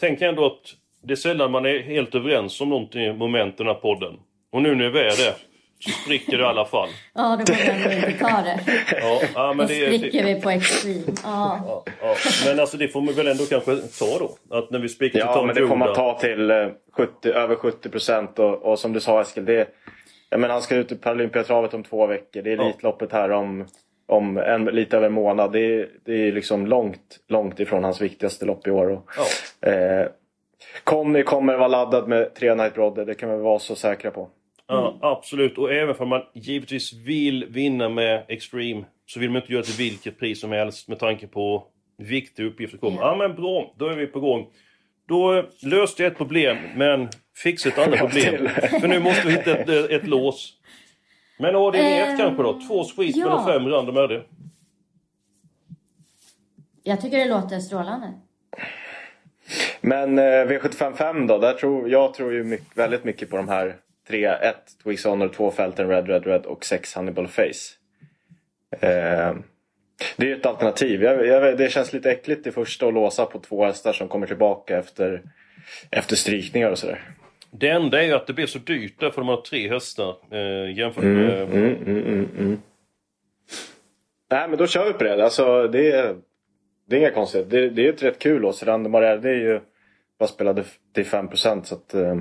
Tänk 0.00 0.22
ändå 0.22 0.46
att 0.46 0.74
det 1.02 1.12
är 1.12 1.16
sällan 1.16 1.50
man 1.50 1.66
är 1.66 1.82
helt 1.82 2.14
överens 2.14 2.60
om 2.60 2.68
någonting 2.68 3.02
i 3.02 3.12
moment 3.12 3.60
i 3.60 3.64
podden. 3.64 4.14
Och 4.52 4.62
nu 4.62 4.74
när 4.74 4.88
vi 4.90 5.00
är 5.00 5.04
det, 5.04 5.34
så 5.78 5.90
spricker 5.90 6.36
det 6.36 6.42
i 6.42 6.46
alla 6.46 6.64
fall. 6.64 6.88
Ja, 7.14 7.40
då 7.46 7.52
vågar 7.52 7.88
vi 7.88 7.96
inte 7.96 8.12
ta 8.12 8.42
det. 8.42 8.60
Ja, 9.00 9.20
ja 9.34 9.46
Då 9.46 9.54
men 9.54 9.66
det, 9.66 9.74
spricker 9.74 10.24
det, 10.24 10.34
vi 10.34 10.40
på 10.40 10.50
Extreme. 10.50 11.02
Ja. 11.24 11.60
ja, 11.66 11.84
ja. 12.02 12.14
Men 12.46 12.60
alltså 12.60 12.76
det 12.76 12.88
får 12.88 13.00
man 13.00 13.14
väl 13.14 13.26
ändå 13.28 13.44
kanske 13.44 13.76
ta 13.76 14.18
då? 14.18 14.56
Att 14.56 14.70
när 14.70 14.78
vi 14.78 14.88
spikar 14.88 15.18
Ja, 15.18 15.42
men 15.46 15.54
det 15.54 15.66
får 15.68 15.76
man 15.76 15.94
ta 15.94 16.18
till 16.18 16.50
eh, 16.50 16.68
70, 16.92 17.28
över 17.28 17.56
70 17.56 17.88
procent. 17.88 18.38
Och, 18.38 18.62
och 18.62 18.78
som 18.78 18.92
du 18.92 19.00
sa 19.00 19.20
Eskil, 19.20 19.44
det, 19.44 19.68
jag 20.30 20.40
menar, 20.40 20.52
han 20.54 20.62
ska 20.62 20.74
ut 20.76 20.92
i 20.92 20.96
Paralympiatravet 20.96 21.74
om 21.74 21.82
två 21.82 22.06
veckor. 22.06 22.42
Det 22.42 22.52
är 22.52 22.56
Ja. 22.56 22.62
Elitloppet 22.64 23.12
här 23.12 23.30
om, 23.30 23.66
om 24.08 24.36
en, 24.38 24.64
lite 24.64 24.96
över 24.96 25.06
en 25.06 25.12
månad. 25.12 25.52
Det, 25.52 25.60
är- 25.60 25.88
det 26.04 26.12
är 26.28 26.32
liksom 26.32 26.66
långt, 26.66 27.18
långt 27.28 27.60
ifrån 27.60 27.84
hans 27.84 28.00
viktigaste 28.00 28.44
lopp 28.46 28.66
i 28.66 28.70
år. 28.70 28.90
Och, 28.90 29.08
Ja. 29.60 29.70
eh, 29.70 30.08
Conny 30.84 31.22
kommer 31.22 31.56
vara 31.56 31.68
laddad 31.68 32.08
med 32.08 32.34
tre 32.34 32.54
Night 32.54 32.74
Brodde. 32.74 33.04
Det 33.04 33.14
kan 33.14 33.30
vi 33.30 33.36
vara 33.36 33.58
så 33.58 33.74
säkra 33.74 34.10
på. 34.10 34.28
Ja, 34.66 34.98
absolut. 35.02 35.58
Och 35.58 35.72
även 35.72 35.96
om 35.98 36.08
man 36.08 36.22
givetvis 36.34 36.92
vill 36.92 37.44
vinna 37.48 37.88
med 37.88 38.24
Extreme 38.28 38.84
så 39.06 39.20
vill 39.20 39.30
man 39.30 39.42
inte 39.42 39.52
göra 39.52 39.62
det 39.62 39.66
till 39.68 39.84
vilket 39.84 40.18
pris 40.18 40.40
som 40.40 40.52
helst 40.52 40.88
med 40.88 40.98
tanke 40.98 41.26
på 41.26 41.64
viktig 41.98 42.44
uppgift 42.44 42.74
att 42.74 42.80
komma. 42.80 42.96
Ja. 43.00 43.08
ja 43.10 43.16
men 43.28 43.36
bra, 43.36 43.74
då 43.78 43.86
är 43.86 43.96
vi 43.96 44.06
på 44.06 44.20
gång. 44.20 44.46
Då 45.08 45.44
löste 45.62 46.02
jag 46.02 46.12
ett 46.12 46.18
problem, 46.18 46.56
men 46.76 47.08
fixade 47.42 47.74
ett 47.82 47.88
annat 47.88 47.98
problem. 47.98 48.48
För 48.80 48.88
nu 48.88 48.98
måste 49.00 49.26
vi 49.26 49.32
hitta 49.32 49.56
ett, 49.58 49.90
ett 49.90 50.06
lås. 50.06 50.54
Men 51.38 51.54
1 51.54 52.10
um, 52.10 52.16
kanske 52.18 52.42
då? 52.42 52.60
Två 52.68 52.84
sweet 52.84 53.16
ja. 53.16 53.24
mellan 53.24 53.46
fem 53.46 53.68
random 53.68 53.96
är 53.96 54.08
det. 54.08 54.22
Jag 56.82 57.00
tycker 57.00 57.18
det 57.18 57.24
låter 57.24 57.60
strålande. 57.60 58.12
Men 59.80 60.18
eh, 60.18 60.22
V755 60.22 61.26
då? 61.26 61.38
Där 61.38 61.52
tror, 61.52 61.88
jag 61.88 62.14
tror 62.14 62.32
ju 62.32 62.44
mycket, 62.44 62.78
väldigt 62.78 63.04
mycket 63.04 63.30
på 63.30 63.36
de 63.36 63.48
här 63.48 63.76
tre. 64.08 64.24
Ett 64.24 64.78
Twigs 64.82 65.04
Honor, 65.04 65.28
två 65.28 65.50
Felton 65.50 65.88
Red 65.88 66.08
Red 66.08 66.26
Red 66.26 66.46
och 66.46 66.64
sex 66.64 66.94
Hannibal 66.94 67.28
Face. 67.28 67.74
Eh, 68.70 69.34
det 70.16 70.26
är 70.26 70.26
ju 70.26 70.36
ett 70.36 70.46
alternativ. 70.46 71.02
Jag, 71.02 71.26
jag, 71.26 71.58
det 71.58 71.72
känns 71.72 71.92
lite 71.92 72.10
äckligt 72.10 72.46
i 72.46 72.50
första 72.50 72.86
att 72.86 72.94
låsa 72.94 73.26
på 73.26 73.38
två 73.38 73.64
hästar 73.64 73.92
som 73.92 74.08
kommer 74.08 74.26
tillbaka 74.26 74.78
efter, 74.78 75.22
efter 75.90 76.16
strykningar 76.16 76.70
och 76.70 76.78
sådär. 76.78 77.17
Det 77.50 77.68
enda 77.68 78.02
är 78.02 78.06
ju 78.06 78.12
att 78.12 78.26
det 78.26 78.32
blir 78.32 78.46
så 78.46 78.58
dyrt 78.58 79.00
där 79.00 79.10
för 79.10 79.20
de 79.20 79.28
har 79.28 79.40
tre 79.40 79.68
hästar 79.68 80.16
eh, 80.30 80.78
jämfört 80.78 81.04
mm, 81.04 81.26
med... 81.26 81.42
Mm, 81.42 81.76
mm, 81.76 82.06
mm, 82.06 82.28
mm, 82.38 82.60
Nej 84.30 84.48
men 84.48 84.58
då 84.58 84.66
kör 84.66 84.86
vi 84.86 84.92
på 84.92 85.04
det. 85.04 85.24
Alltså, 85.24 85.68
det, 85.68 85.90
är, 85.90 86.16
det 86.86 86.96
är 86.96 87.00
inga 87.00 87.10
konstigheter. 87.10 87.50
Det, 87.50 87.70
det 87.70 87.86
är 87.86 87.92
ett 87.92 88.02
rätt 88.02 88.18
kul 88.18 88.42
lås. 88.42 88.62
Random 88.62 88.92
det 88.92 89.30
är 89.30 89.34
ju 89.34 89.60
bara 90.18 90.28
spelade 90.28 90.64
till 90.94 91.04
5% 91.04 91.62
så 91.62 91.74
att... 91.74 91.94
Eh, 91.94 92.16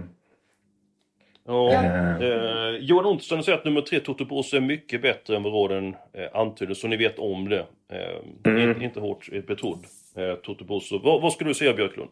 Ja, 1.47 1.73
eh, 2.21 2.75
Johan 2.79 3.05
Ontström 3.05 3.43
säger 3.43 3.57
att 3.57 3.65
nummer 3.65 3.81
tre 3.81 3.99
Toto 3.99 4.25
Bosse 4.25 4.57
är 4.57 4.61
mycket 4.61 5.01
bättre 5.01 5.35
än 5.35 5.43
vad 5.43 5.53
råden 5.53 5.95
eh, 6.13 6.39
antyder, 6.39 6.73
så 6.73 6.87
ni 6.87 6.97
vet 6.97 7.19
om 7.19 7.49
det. 7.49 7.65
Eh, 7.91 8.51
mm. 8.51 8.69
inte, 8.69 8.83
inte 8.83 8.99
hårt 8.99 9.29
betrodd, 9.47 9.85
eh, 10.15 10.35
Toto 10.35 10.65
Bosse. 10.65 10.95
Vad, 11.03 11.21
vad 11.21 11.33
skulle 11.33 11.49
du 11.49 11.53
säga 11.53 11.73
Björklund? 11.73 12.09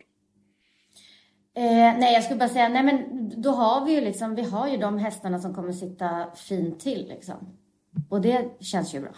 Eh, 1.58 1.98
nej, 1.98 2.14
jag 2.14 2.24
skulle 2.24 2.40
bara 2.40 2.50
säga, 2.50 2.70
nej 2.70 2.84
men 2.84 3.32
då 3.42 3.52
har 3.52 3.86
vi 3.86 3.96
ju 3.96 4.02
liksom, 4.02 4.36
vi 4.36 4.42
har 4.42 4.70
ju 4.70 4.78
de 4.78 4.98
hästarna 4.98 5.40
som 5.40 5.56
kommer 5.56 5.72
sitta 5.72 6.28
fint 6.48 6.80
till 6.80 7.08
liksom. 7.10 7.58
Och 8.10 8.22
det 8.22 8.50
känns 8.60 8.96
ju 8.96 9.00
bra. 9.00 9.16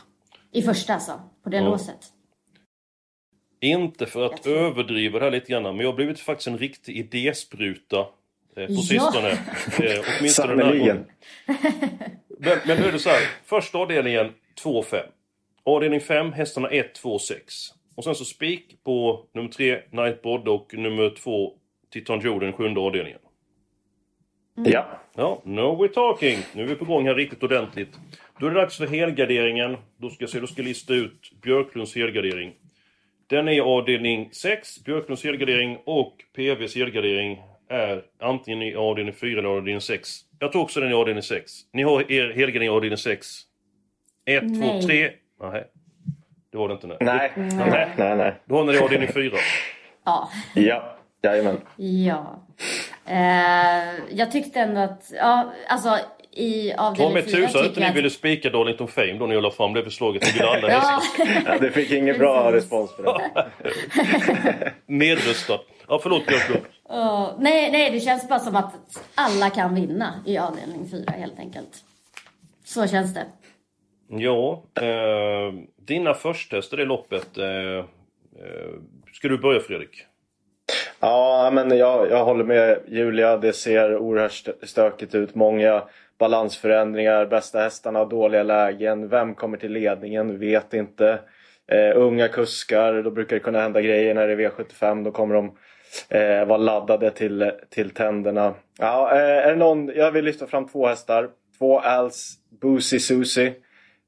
I 0.51 0.61
första 0.61 0.93
alltså, 0.93 1.21
på 1.43 1.49
det 1.49 1.57
ja. 1.57 1.63
låset. 1.63 1.99
Inte 3.59 4.05
för 4.05 4.25
att 4.25 4.45
överdriva 4.45 5.19
det 5.19 5.25
här 5.25 5.31
lite 5.31 5.51
grann, 5.51 5.63
men 5.63 5.79
jag 5.79 5.87
har 5.87 5.95
blivit 5.95 6.19
faktiskt 6.19 6.47
en 6.47 6.57
riktig 6.57 6.97
idéspruta 6.97 7.99
eh, 8.55 8.67
på 8.67 8.73
sistone. 8.73 9.29
Eh, 9.81 10.03
åtminstone 10.19 10.55
den 10.55 10.65
här 10.65 10.77
gången. 10.77 11.05
Men, 12.39 12.57
men 12.65 12.77
nu 12.77 12.87
är 12.87 12.91
det 12.91 12.99
så 12.99 13.09
här, 13.09 13.21
första 13.45 13.77
avdelningen 13.77 14.33
2-5. 14.63 14.95
Avdelning 15.63 16.01
5, 16.01 16.33
hästarna 16.33 16.69
1, 16.69 16.95
2, 16.95 17.19
6. 17.19 17.55
Och 17.95 18.03
sen 18.03 18.15
så 18.15 18.25
spik 18.25 18.83
på 18.83 19.25
nummer 19.33 19.49
3, 19.49 19.81
Nightbod 19.91 20.47
och 20.47 20.73
nummer 20.73 21.09
2, 21.09 21.53
Titan 21.93 22.19
Joe, 22.19 22.39
den 22.39 22.53
sjunde 22.53 22.79
avdelningen. 22.79 23.19
Mm. 24.57 24.71
Ja. 24.71 24.87
Ja, 25.15 25.41
no 25.45 25.61
we're 25.61 25.93
talking. 25.93 26.39
Nu 26.53 26.63
är 26.63 26.67
vi 26.67 26.75
på 26.75 26.85
gång 26.85 27.07
här 27.07 27.15
riktigt 27.15 27.43
ordentligt. 27.43 27.99
Då 28.39 28.45
är 28.45 28.51
det 28.51 28.61
dags 28.61 28.77
för 28.77 28.87
helgarderingen. 28.87 29.77
Då 29.97 30.09
ska 30.09 30.23
jag 30.23 30.29
se, 30.29 30.39
då 30.39 30.47
ska 30.47 30.61
jag 30.61 30.67
lista 30.67 30.93
ut 30.93 31.31
Björklunds 31.41 31.95
helgardering. 31.95 32.53
Den 33.27 33.47
är 33.47 33.61
avdelning 33.61 34.29
6, 34.31 34.83
Björklunds 34.83 35.23
helgardering 35.23 35.77
och 35.85 36.15
PVs 36.35 36.75
helgardering 36.75 37.41
är 37.69 38.03
antingen 38.19 38.61
i 38.61 38.75
avdelning 38.75 39.13
4 39.13 39.39
eller 39.39 39.49
avdelning 39.49 39.81
6. 39.81 40.09
Jag 40.39 40.51
tror 40.51 40.61
också 40.61 40.79
den 40.79 40.89
är 40.89 40.93
i 40.93 40.95
avdelning 40.95 41.23
6. 41.23 41.51
Ni 41.73 41.83
har 41.83 42.11
er 42.11 42.33
helgardering 42.33 42.67
i 42.67 42.69
avdelning 42.69 42.97
6. 42.97 43.27
1, 44.25 44.43
2, 44.61 44.81
3. 44.81 45.11
Nej. 45.41 45.63
Det 46.51 46.57
var 46.57 46.67
det 46.67 46.73
inte. 46.73 46.87
Nej. 46.87 46.97
Nej. 46.99 47.31
Nej. 47.35 47.89
nej, 47.97 48.17
nej. 48.17 48.35
Då 48.45 48.55
har 48.55 48.65
ni 48.65 48.73
i 48.73 48.77
avdelning 48.77 49.09
4. 49.13 49.31
Ja. 50.05 50.29
Ja. 50.55 50.96
Jajamän. 51.27 51.61
Ja. 51.75 52.43
Eh, 53.05 54.17
jag 54.17 54.31
tyckte 54.31 54.59
ändå 54.59 54.81
att, 54.81 55.11
ja, 55.15 55.53
alltså 55.67 55.99
i 56.31 56.73
avdelning 56.73 57.23
4 57.23 57.31
Ta 57.31 57.39
med 57.39 57.47
tusan 57.47 57.65
att 57.65 57.75
ni 57.75 57.91
ville 57.93 58.09
spika 58.09 58.49
Darlington 58.49 58.87
Fame 58.87 59.13
då 59.13 59.27
när 59.27 59.33
jag 59.33 59.43
la 59.43 59.51
fram 59.51 59.73
det 59.73 59.83
förslaget. 59.83 60.41
Alla 60.41 60.69
hästar. 60.69 61.27
ja, 61.45 61.57
det 61.59 61.71
fick 61.71 61.91
ingen 61.91 62.17
bra 62.17 62.51
respons 62.51 62.95
på 62.95 63.01
det. 63.01 63.51
Nedröstat. 64.85 65.65
Ja, 65.87 65.99
förlåt 66.03 66.27
Björklund. 66.27 66.65
Uh, 66.91 67.29
nej, 67.39 67.71
nej, 67.71 67.91
det 67.91 67.99
känns 67.99 68.29
bara 68.29 68.39
som 68.39 68.55
att 68.55 68.73
alla 69.15 69.49
kan 69.49 69.75
vinna 69.75 70.13
i 70.25 70.37
avdelning 70.37 70.89
4 70.91 71.11
helt 71.11 71.39
enkelt. 71.39 71.83
Så 72.65 72.87
känns 72.87 73.13
det. 73.13 73.25
Ja, 74.09 74.63
eh, 74.81 75.53
dina 75.75 76.13
förstester 76.13 76.79
i 76.79 76.85
loppet. 76.85 77.37
Eh, 77.37 77.47
eh, 77.47 77.83
ska 79.13 79.27
du 79.27 79.37
börja 79.37 79.59
Fredrik? 79.59 80.05
Ja, 80.99 81.49
men 81.53 81.77
jag, 81.77 82.09
jag 82.11 82.25
håller 82.25 82.43
med 82.43 82.79
Julia. 82.87 83.37
Det 83.37 83.53
ser 83.53 83.97
oerhört 83.97 84.47
stökigt 84.63 85.15
ut. 85.15 85.35
Många 85.35 85.83
balansförändringar, 86.19 87.25
bästa 87.25 87.59
hästarna 87.59 87.99
har 87.99 88.05
dåliga 88.05 88.43
lägen. 88.43 89.09
Vem 89.09 89.35
kommer 89.35 89.57
till 89.57 89.71
ledningen? 89.71 90.39
Vet 90.39 90.73
inte. 90.73 91.19
Eh, 91.71 91.97
unga 91.97 92.27
kuskar, 92.27 93.01
då 93.01 93.11
brukar 93.11 93.35
det 93.35 93.39
kunna 93.39 93.61
hända 93.61 93.81
grejer 93.81 94.13
när 94.13 94.27
det 94.27 94.33
är 94.33 94.49
V75. 94.49 95.03
Då 95.03 95.11
kommer 95.11 95.35
de 95.35 95.57
eh, 96.09 96.45
vara 96.45 96.57
laddade 96.57 97.11
till, 97.11 97.51
till 97.69 97.89
tänderna. 97.89 98.53
Ja, 98.79 99.11
eh, 99.11 99.47
är 99.47 99.49
det 99.49 99.55
någon, 99.55 99.91
jag 99.95 100.11
vill 100.11 100.25
lyfta 100.25 100.47
fram 100.47 100.67
två 100.67 100.87
hästar. 100.87 101.29
Två 101.57 101.79
Als 101.79 102.35
Boosie 102.61 102.99
Susie. 102.99 103.53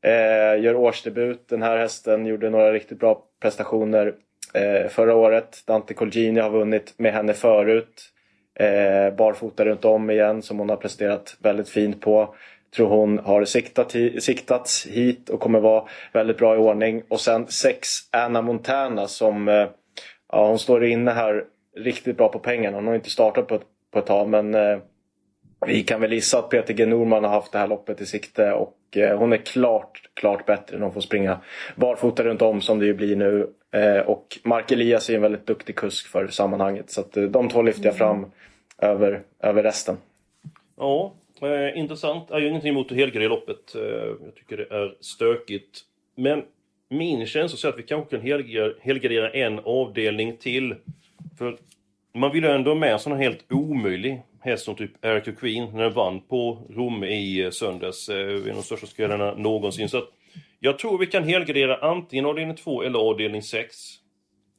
Eh, 0.01 0.61
gör 0.63 0.75
årsdebut. 0.75 1.49
Den 1.49 1.61
här 1.61 1.77
hästen 1.77 2.25
gjorde 2.25 2.49
några 2.49 2.73
riktigt 2.73 2.99
bra 2.99 3.23
prestationer 3.41 4.13
eh, 4.53 4.89
förra 4.89 5.15
året. 5.15 5.63
Dante 5.67 5.93
Colgini 5.93 6.39
har 6.39 6.49
vunnit 6.49 6.93
med 6.97 7.13
henne 7.13 7.33
förut. 7.33 8.11
Eh, 8.59 9.15
barfota 9.15 9.65
runt 9.65 9.85
om 9.85 10.09
igen 10.09 10.41
som 10.41 10.59
hon 10.59 10.69
har 10.69 10.77
presterat 10.77 11.37
väldigt 11.39 11.69
fint 11.69 12.01
på. 12.01 12.35
Tror 12.75 12.87
hon 12.87 13.19
har 13.19 13.45
siktat, 13.45 13.95
siktats 14.19 14.85
hit 14.85 15.29
och 15.29 15.39
kommer 15.39 15.59
vara 15.59 15.83
väldigt 16.13 16.37
bra 16.37 16.55
i 16.55 16.57
ordning. 16.57 17.03
Och 17.07 17.21
sen 17.21 17.47
6, 17.47 17.89
Anna 18.11 18.41
Montana 18.41 19.07
som 19.07 19.47
eh, 19.47 19.67
ja, 20.31 20.47
hon 20.47 20.59
står 20.59 20.85
inne 20.85 21.11
här 21.11 21.43
riktigt 21.77 22.17
bra 22.17 22.29
på 22.29 22.39
pengarna. 22.39 22.77
Hon 22.77 22.87
har 22.87 22.95
inte 22.95 23.09
startat 23.09 23.47
på 23.47 23.55
ett, 23.55 23.65
på 23.91 23.99
ett 23.99 24.05
tag 24.05 24.29
men 24.29 24.55
eh, 24.55 24.77
vi 25.65 25.83
kan 25.83 26.01
väl 26.01 26.13
gissa 26.13 26.39
att 26.39 26.49
Peter 26.49 26.73
G 26.73 26.85
Norman 26.85 27.23
har 27.23 27.31
haft 27.31 27.51
det 27.51 27.59
här 27.59 27.67
loppet 27.67 28.01
i 28.01 28.05
sikte 28.05 28.51
och 28.51 28.73
eh, 28.97 29.17
hon 29.17 29.33
är 29.33 29.37
klart, 29.37 30.01
klart 30.13 30.45
bättre 30.45 30.77
när 30.77 30.83
hon 30.83 30.93
får 30.93 31.01
springa 31.01 31.39
barfota 31.75 32.23
runt 32.23 32.41
om 32.41 32.61
som 32.61 32.79
det 32.79 32.85
ju 32.85 32.93
blir 32.93 33.15
nu. 33.15 33.53
Eh, 33.71 33.99
och 33.99 34.39
Mark 34.43 34.71
Elias 34.71 35.09
är 35.09 35.15
en 35.15 35.21
väldigt 35.21 35.47
duktig 35.47 35.75
kusk 35.75 36.07
för 36.07 36.27
sammanhanget 36.27 36.91
så 36.91 37.01
att 37.01 37.17
eh, 37.17 37.23
de 37.23 37.49
två 37.49 37.61
lyfter 37.61 37.85
jag 37.85 37.97
fram 37.97 38.31
över, 38.77 39.21
över 39.39 39.63
resten. 39.63 39.97
Ja, 40.77 41.13
eh, 41.41 41.79
intressant. 41.79 42.25
Jag 42.27 42.35
har 42.35 42.41
ju 42.41 42.47
ingenting 42.47 42.69
emot 42.69 42.91
att 42.91 42.97
helgardera 42.97 43.29
loppet. 43.29 43.75
Eh, 43.75 43.81
jag 44.25 44.35
tycker 44.35 44.57
det 44.57 44.75
är 44.75 44.95
stökigt. 44.99 45.79
Men 46.15 46.43
min 46.89 47.25
känsla 47.25 47.57
säger 47.57 47.73
att 47.73 47.79
vi 47.79 47.83
kanske 47.83 48.17
kan 48.17 48.25
helgardera 48.81 49.29
en 49.29 49.59
avdelning 49.59 50.37
till. 50.37 50.75
För 51.37 51.57
man 52.13 52.31
vill 52.31 52.43
ju 52.43 52.49
ändå 52.49 52.71
ha 52.71 52.75
med 52.75 52.93
en 52.93 52.99
sån 52.99 53.11
här 53.11 53.19
helt 53.19 53.51
omöjlig 53.51 54.23
häst 54.39 54.65
som 54.65 54.75
typ 54.75 55.05
Eric 55.05 55.39
Queen 55.39 55.69
när 55.73 55.83
den 55.83 55.93
vann 55.93 56.21
på 56.21 56.67
Rom 56.69 57.03
i 57.03 57.41
eh, 57.41 57.49
söndags. 57.49 58.09
En 58.09 58.37
av 58.37 58.55
de 58.55 58.63
största 58.63 58.87
spelarna 58.87 59.33
någonsin. 59.33 59.89
Så 59.89 59.97
att 59.97 60.09
jag 60.59 60.79
tror 60.79 60.97
vi 60.97 61.07
kan 61.07 61.23
helgardera 61.23 61.77
antingen 61.77 62.25
avdelning 62.25 62.55
2 62.55 62.83
eller 62.83 62.99
avdelning 62.99 63.41
6. 63.41 63.75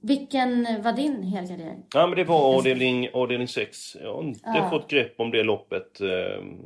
Vilken 0.03 0.83
var 0.83 0.93
din 0.93 1.23
helgardering? 1.23 1.83
Ja, 1.95 2.07
men 2.07 2.17
det 2.17 2.25
var 2.25 2.57
avdelning, 2.57 3.09
avdelning 3.13 3.49
6. 3.49 3.97
Jag 4.03 4.15
har 4.15 4.23
inte 4.23 4.41
ja. 4.45 4.71
fått 4.71 4.91
grepp 4.91 5.15
om 5.17 5.31
det 5.31 5.43
loppet. 5.43 6.01
Ehm, 6.01 6.59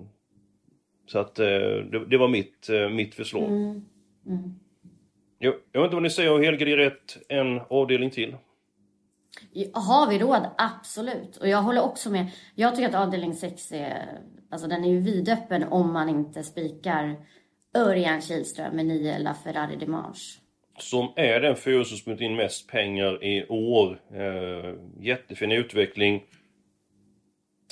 så 1.06 1.18
att 1.18 1.38
eh, 1.38 1.46
det, 1.46 2.06
det 2.06 2.16
var 2.16 2.28
mitt, 2.28 2.68
eh, 2.68 2.88
mitt 2.88 3.14
förslag. 3.14 3.44
Mm. 3.44 3.84
Mm. 4.26 4.54
Jag, 5.38 5.54
jag 5.72 5.80
vet 5.80 5.86
inte 5.86 5.96
vad 5.96 6.02
ni 6.02 6.10
säger, 6.10 6.38
helgardera 6.38 6.92
en 7.28 7.60
avdelning 7.70 8.10
till? 8.10 8.36
Har 9.72 10.08
vi 10.08 10.18
råd? 10.18 10.46
Absolut. 10.58 11.36
Och 11.36 11.48
jag 11.48 11.62
håller 11.62 11.82
också 11.82 12.10
med. 12.10 12.26
Jag 12.54 12.74
tycker 12.74 12.88
att 12.88 12.94
avdelning 12.94 13.34
6 13.34 13.72
är, 13.72 14.20
alltså 14.50 14.68
den 14.68 14.84
är 14.84 14.88
ju 14.88 15.00
vidöppen 15.00 15.64
om 15.64 15.92
man 15.92 16.08
inte 16.08 16.42
spikar 16.42 17.16
Örjan 17.76 18.20
Kihlström 18.20 18.76
med 18.76 18.86
9 18.86 19.18
LaFerrari 19.18 19.76
Dimanche. 19.76 20.40
Som 20.78 21.12
är 21.16 21.40
den 21.40 21.56
fyra 21.56 21.84
som 21.84 21.96
smitt 21.96 22.20
in 22.20 22.36
mest 22.36 22.68
pengar 22.68 23.24
i 23.24 23.46
år. 23.48 24.00
Eh, 24.14 24.74
jättefin 25.00 25.52
utveckling. 25.52 26.22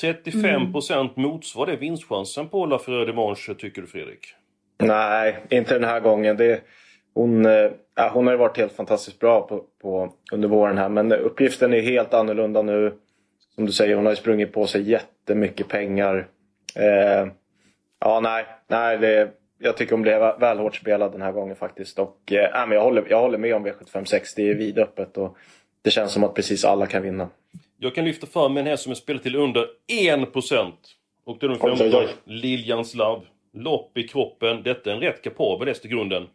35% 0.01 1.01
mm. 1.01 1.11
motsvarar 1.17 1.71
det 1.71 1.77
vinstchansen 1.77 2.49
på 2.49 2.67
LaFerrari 2.67 3.07
Dimanche, 3.07 3.55
tycker 3.55 3.81
du 3.83 3.87
Fredrik? 3.89 4.35
Nej, 4.79 5.47
inte 5.51 5.75
den 5.75 5.85
här 5.85 6.01
gången. 6.01 6.37
Det, 6.37 6.63
hon, 7.15 7.47
eh, 7.47 7.71
ja, 7.95 8.11
hon 8.15 8.27
har 8.27 8.37
varit 8.37 8.57
helt 8.57 8.73
fantastiskt 8.73 9.19
bra 9.19 9.47
på, 9.47 9.65
på, 9.83 10.13
under 10.33 10.49
våren 10.49 10.79
här 10.79 10.89
men 10.89 11.13
uppgiften 11.13 11.75
är 11.75 11.81
helt 11.81 12.15
annorlunda 12.15 12.63
nu. 12.63 12.95
Som 13.55 13.67
du 13.67 13.73
säger, 13.73 13.97
hon 13.97 14.07
har 14.07 14.13
ju 14.13 14.17
sprungit 14.17 14.53
på 14.53 14.67
sig 14.67 14.91
jättemycket 14.91 15.69
pengar. 15.69 16.29
Eh, 16.77 17.29
ja, 18.01 18.21
nej, 18.21 18.47
nej 18.69 18.99
det, 18.99 19.31
jag 19.59 19.77
tycker 19.77 19.93
hon 19.93 20.03
blev 20.03 20.21
väl 20.41 20.59
hårt 20.59 20.77
spelad 20.77 21.13
den 21.13 21.23
här 21.23 21.33
gången 21.33 21.57
faktiskt. 21.57 21.99
Och, 21.99 22.33
äh, 22.33 22.67
men 22.67 22.77
jag, 22.77 22.83
håller, 22.83 23.07
jag 23.11 23.21
håller 23.21 23.39
med 23.39 23.55
om 23.55 23.67
V756. 23.67 24.21
Det 24.37 24.51
är 24.51 24.55
vidöppet 24.55 25.19
och 25.19 25.37
det 25.83 25.91
känns 25.91 26.13
som 26.13 26.25
att 26.25 26.35
precis 26.35 26.65
alla 26.65 26.87
kan 26.87 27.03
vinna. 27.03 27.29
Jag 27.79 27.95
kan 27.95 28.05
lyfta 28.05 28.27
fram 28.27 28.57
en 28.57 28.67
häst 28.67 28.83
som 28.83 28.91
är 28.91 28.97
spelad 28.97 29.23
till 29.23 29.37
under 29.37 29.67
1%. 29.91 30.73
Och 31.25 31.37
det 31.41 31.47
är 31.47 31.49
nummer 31.49 31.77
15, 31.77 32.05
Liljans 32.25 32.95
Love. 32.95 33.23
Lopp 33.53 33.99
i 33.99 34.09
kroppen. 34.09 34.63
Detta 34.63 34.91
är 34.91 34.95
en 34.95 35.01
rätt 35.01 35.23
kapabel 35.23 35.69
häst 35.69 35.85
i 35.85 35.89
grunden. 35.89 36.27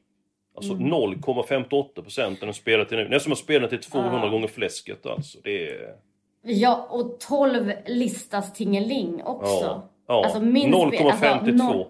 Alltså 0.58 0.74
mm. 0.74 0.94
0,58% 0.94 2.22
är 2.42 2.46
den 2.46 2.54
spelad 2.54 2.88
till 2.88 2.98
nu. 2.98 3.04
Nästan 3.04 3.20
som 3.20 3.32
att 3.32 3.38
spela 3.38 3.68
till 3.68 3.80
200 3.80 4.22
ah. 4.24 4.30
gånger 4.30 4.48
fläsket 4.48 5.06
alltså. 5.06 5.38
Det 5.44 5.70
är... 5.70 5.96
Ja, 6.42 6.88
och 6.90 7.20
12 7.20 7.72
listas 7.86 8.54
Tingeling 8.54 9.24
också. 9.24 9.64
Ja. 9.64 9.90
Ja, 10.08 10.24
alltså 10.24 10.40
0,52. 10.40 11.62
Alltså, 11.62 11.88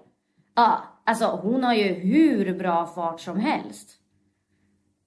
ja, 0.56 0.84
alltså 1.06 1.25
hon 1.25 1.63
har 1.63 1.73
ju 1.73 1.93
hur 1.93 2.53
bra 2.53 2.86
fart 2.86 3.19
som 3.19 3.39
helst. 3.39 3.89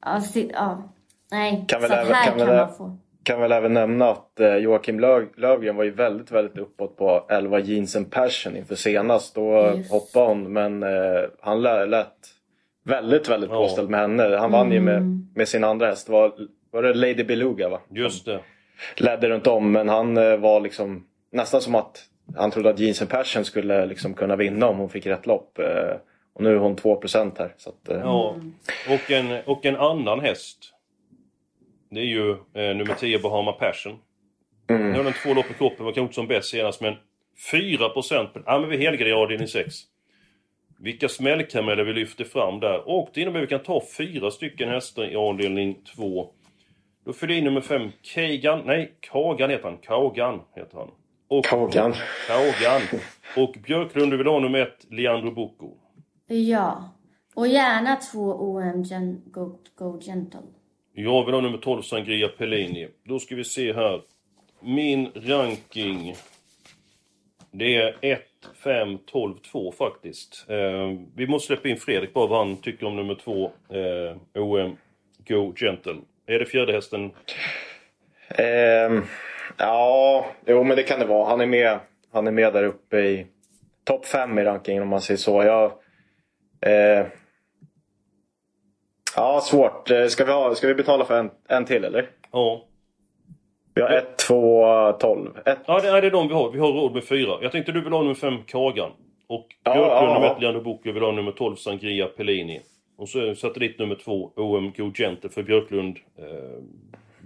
Alltså, 0.00 0.38
ja, 0.38 0.92
nej, 1.30 1.64
kan 1.68 1.80
så 1.80 1.86
även, 1.86 2.14
här 2.14 2.24
kan, 2.24 2.38
kan 2.38 2.48
väl, 2.48 2.56
man 2.56 2.74
få... 2.74 2.96
Kan 3.22 3.40
väl 3.40 3.52
även 3.52 3.74
nämna 3.74 4.08
att 4.08 4.40
eh, 4.40 4.56
Joakim 4.56 5.00
Löv, 5.00 5.28
Lövgren 5.36 5.76
var 5.76 5.84
ju 5.84 5.90
väldigt, 5.90 6.30
väldigt 6.30 6.58
uppåt 6.58 6.96
på 6.96 7.26
11 7.28 7.58
Jeans 7.58 7.96
and 7.96 8.10
Passion 8.10 8.56
inför 8.56 8.74
senast. 8.74 9.34
Då 9.34 9.72
Just. 9.76 9.90
hoppade 9.90 10.26
hon, 10.26 10.52
men 10.52 10.82
eh, 10.82 11.22
han 11.40 11.62
lät 11.62 12.39
väldigt, 12.84 13.28
väldigt 13.28 13.50
ja. 13.50 13.56
påställd 13.56 13.90
med 13.90 14.00
henne. 14.00 14.36
Han 14.36 14.50
vann 14.50 14.66
mm. 14.66 14.72
ju 14.72 14.80
med, 14.80 14.96
mm. 14.96 15.28
med 15.34 15.48
sin 15.48 15.64
andra 15.64 15.86
häst. 15.86 16.08
Var, 16.08 16.32
var 16.70 16.82
det 16.82 16.94
Lady 16.94 17.24
Beluga 17.24 17.68
va? 17.68 17.80
Just 17.90 18.24
det. 18.24 18.40
Ledde 18.96 19.28
runt 19.28 19.46
om, 19.46 19.72
men 19.72 19.88
han 19.88 20.16
eh, 20.16 20.36
var 20.36 20.60
liksom 20.60 21.06
nästan 21.32 21.60
som 21.60 21.74
att 21.74 22.04
han 22.36 22.50
trodde 22.50 22.70
att 22.70 22.78
Jeans 22.78 23.02
and 23.02 23.10
Passion 23.10 23.44
skulle 23.44 23.86
liksom 23.86 24.14
kunna 24.14 24.36
vinna 24.36 24.66
om 24.66 24.78
hon 24.78 24.88
fick 24.88 25.06
rätt 25.06 25.26
lopp. 25.26 25.58
Eh, 25.58 25.96
och 26.34 26.42
nu 26.42 26.54
är 26.54 26.58
hon 26.58 26.76
2% 26.76 27.38
här. 27.38 27.54
Så 27.56 27.70
att, 27.70 27.88
eh. 27.88 27.98
Ja, 27.98 28.36
och 28.88 29.10
en, 29.10 29.42
och 29.46 29.66
en 29.66 29.76
annan 29.76 30.20
häst. 30.20 30.74
Det 31.90 32.00
är 32.00 32.04
ju 32.04 32.30
eh, 32.30 32.76
nummer 32.76 32.94
10 32.94 33.18
Bahama 33.18 33.52
Passion. 33.52 33.98
Mm. 34.68 34.90
Nu 34.90 34.96
har 34.96 35.04
den 35.04 35.12
två 35.12 35.34
lopp 35.34 35.50
i 35.50 35.54
kroppen, 35.54 35.84
var 35.84 35.92
kanske 35.92 36.00
inte 36.00 36.14
som 36.14 36.26
bäst 36.26 36.48
senast 36.48 36.80
men 36.80 36.94
4% 37.52 38.42
Ja 38.46 38.58
men 38.58 38.70
vi 38.70 38.76
helgarderar 38.76 39.22
avdelning 39.22 39.48
6. 39.48 39.74
Vilka 40.82 41.08
smällkameler 41.08 41.84
vi 41.84 41.92
lyfter 41.92 42.24
fram 42.24 42.60
där. 42.60 42.88
Och 42.88 43.10
det 43.14 43.20
innebär 43.20 43.38
att 43.38 43.44
vi 43.44 43.48
kan 43.48 43.62
ta 43.62 43.82
fyra 43.98 44.30
stycken 44.30 44.68
hästar 44.68 45.12
i 45.12 45.16
avdelning 45.16 45.76
2. 45.96 46.30
Då 47.04 47.12
fyller 47.12 47.34
in 47.34 47.44
nummer 47.44 47.60
5 47.60 47.90
Kagan, 48.02 48.62
nej 48.66 48.92
Kagan 49.00 49.50
heter 49.50 49.64
han, 49.64 49.78
Kagan 49.78 50.40
heter 50.54 50.78
han. 50.78 50.90
Och 51.28 51.44
Kagan. 51.44 51.94
Kagan. 52.28 52.80
Och 53.36 53.56
Björklund, 53.66 54.12
du 54.12 54.16
vill 54.16 54.26
ha 54.26 54.40
nummer 54.40 54.58
ett, 54.58 54.86
Leandro 54.90 55.30
Bocco. 55.30 55.74
Ja. 56.26 56.94
Och 57.34 57.48
gärna 57.48 57.96
två 57.96 58.20
OM 58.20 58.82
Gen 58.82 59.22
Go, 59.26 59.58
Go 59.74 60.00
Gentle. 60.00 60.40
Jag 60.92 61.24
vill 61.24 61.34
ha 61.34 61.40
nummer 61.40 61.58
12, 61.58 61.82
Sangria 61.82 62.28
Pellini. 62.28 62.88
Då 63.04 63.18
ska 63.18 63.34
vi 63.34 63.44
se 63.44 63.72
här. 63.72 64.02
Min 64.60 65.10
ranking. 65.14 66.14
Det 67.50 67.76
är 67.76 67.96
1, 68.00 68.22
5, 68.64 68.98
12, 69.06 69.34
2 69.52 69.72
faktiskt. 69.72 70.46
Eh, 70.48 70.98
vi 71.16 71.26
måste 71.26 71.46
släppa 71.46 71.68
in 71.68 71.76
Fredrik 71.76 72.14
bara 72.14 72.26
vad 72.26 72.46
han 72.46 72.56
tycker 72.56 72.86
om 72.86 72.96
nummer 72.96 73.14
2, 73.14 73.44
eh, 73.44 74.42
OM 74.42 74.76
Go 75.28 75.52
Gentle. 75.56 75.96
Är 76.26 76.38
det 76.38 76.46
fjärde 76.46 76.72
hästen? 76.72 77.10
Um... 78.38 79.04
Ja, 79.58 80.26
jo 80.46 80.64
men 80.64 80.76
det 80.76 80.82
kan 80.82 81.00
det 81.00 81.06
vara. 81.06 81.28
Han 81.28 81.40
är 81.40 81.46
med, 81.46 81.78
han 82.12 82.26
är 82.26 82.30
med 82.30 82.52
där 82.52 82.64
uppe 82.64 83.00
i 83.00 83.26
topp 83.84 84.06
5 84.06 84.38
i 84.38 84.44
rankingen 84.44 84.82
om 84.82 84.88
man 84.88 85.00
säger 85.00 85.18
så. 85.18 85.42
Jag, 85.42 85.72
eh, 86.60 87.06
ja, 89.16 89.40
svårt. 89.40 89.90
Eh, 89.90 90.06
ska 90.06 90.24
vi, 90.24 90.32
ha, 90.32 90.54
ska 90.54 90.66
vi 90.66 90.74
betala 90.74 91.04
för 91.04 91.18
en, 91.18 91.30
en 91.48 91.64
till 91.64 91.84
eller? 91.84 92.10
Ja. 92.32 92.66
Vi 93.74 93.82
har 93.82 93.90
1, 93.90 94.18
2, 94.18 94.92
12. 94.92 95.30
Ja, 95.66 95.80
det 95.80 95.88
är 95.88 96.10
de 96.10 96.28
vi 96.28 96.34
har. 96.34 96.50
Vi 96.50 96.58
har 96.58 96.72
råd 96.72 96.94
med 96.94 97.04
fyra. 97.04 97.38
Jag 97.42 97.52
tänkte 97.52 97.72
du 97.72 97.80
vill 97.80 97.92
ha 97.92 98.02
nummer 98.02 98.14
5 98.14 98.34
Kagan. 98.46 98.90
Och 99.26 99.46
ja, 99.64 99.74
Björklund 99.74 100.12
nummer 100.12 100.36
1 100.36 100.42
Leander. 100.42 100.78
Jag 100.82 100.92
vill 100.92 101.02
ha 101.02 101.12
nummer 101.12 101.32
12 101.32 101.56
Sangria 101.56 102.06
Pellini. 102.06 102.60
Och 102.96 103.08
så 103.08 103.34
satellit 103.34 103.78
nummer 103.78 103.94
2 103.94 104.32
OM 104.36 104.72
Go 104.76 104.92
Gentle 104.94 105.30
för 105.30 105.42
Björklund 105.42 105.98
eh, 106.18 106.24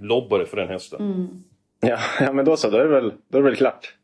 lobbade 0.00 0.46
för 0.46 0.56
den 0.56 0.68
hästen. 0.68 1.00
Mm. 1.00 1.44
Ja, 1.80 1.98
ja 2.20 2.32
men 2.32 2.44
då 2.44 2.56
så, 2.56 2.70
då 2.70 2.76
är 2.76 2.84
det 2.84 2.90
väl, 2.90 3.12
då 3.28 3.38
är 3.38 3.42
det 3.42 3.48
väl 3.48 3.56
klart. 3.56 3.94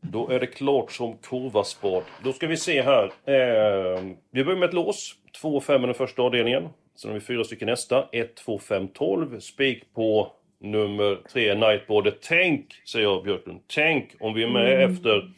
Då 0.00 0.28
är 0.28 0.40
det 0.40 0.46
klart 0.46 0.92
som 0.92 1.16
kurvaspad. 1.16 2.02
Då 2.24 2.32
ska 2.32 2.46
vi 2.46 2.56
se 2.56 2.82
här. 2.82 3.04
Eh, 3.04 4.02
vi 4.30 4.44
börjar 4.44 4.58
med 4.58 4.68
ett 4.68 4.74
lås. 4.74 5.14
2 5.40 5.56
och 5.56 5.64
5 5.64 5.82
i 5.82 5.86
den 5.86 5.94
första 5.94 6.22
avdelningen. 6.22 6.68
Sen 6.96 7.10
har 7.10 7.14
vi 7.14 7.20
fyra 7.20 7.44
stycken 7.44 7.66
nästa. 7.66 8.08
1, 8.12 8.36
2, 8.36 8.58
5, 8.58 8.88
12. 8.88 9.40
Spik 9.40 9.94
på 9.94 10.32
nummer 10.60 11.18
3, 11.32 11.54
Nightboarder. 11.54 12.14
Tänk, 12.22 12.72
säger 12.86 13.06
jag 13.06 13.24
Björklund. 13.24 13.60
Tänk 13.74 14.14
om 14.20 14.34
vi 14.34 14.42
är 14.42 14.50
med 14.50 14.74
mm. 14.74 14.92
efter 14.92 15.30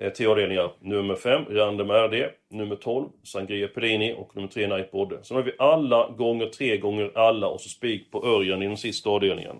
eh, 0.00 0.12
tre 0.12 0.26
avdelningar. 0.26 0.72
Nummer 0.80 1.14
5, 1.14 1.44
Random 1.44 1.90
RD. 1.90 2.14
Nummer 2.50 2.76
12, 2.76 3.08
Sangria 3.22 3.68
Pellini. 3.68 4.14
Och 4.18 4.36
nummer 4.36 4.48
3, 4.48 4.66
Nightboarder. 4.66 5.18
Sen 5.22 5.36
har 5.36 5.44
vi 5.44 5.52
alla 5.58 6.10
gånger 6.10 6.46
tre 6.46 6.76
gånger 6.78 7.10
alla 7.14 7.48
och 7.48 7.60
så 7.60 7.68
spik 7.68 8.10
på 8.10 8.26
Örjan 8.26 8.62
i 8.62 8.66
den 8.66 8.76
sista 8.76 9.10
avdelningen. 9.10 9.56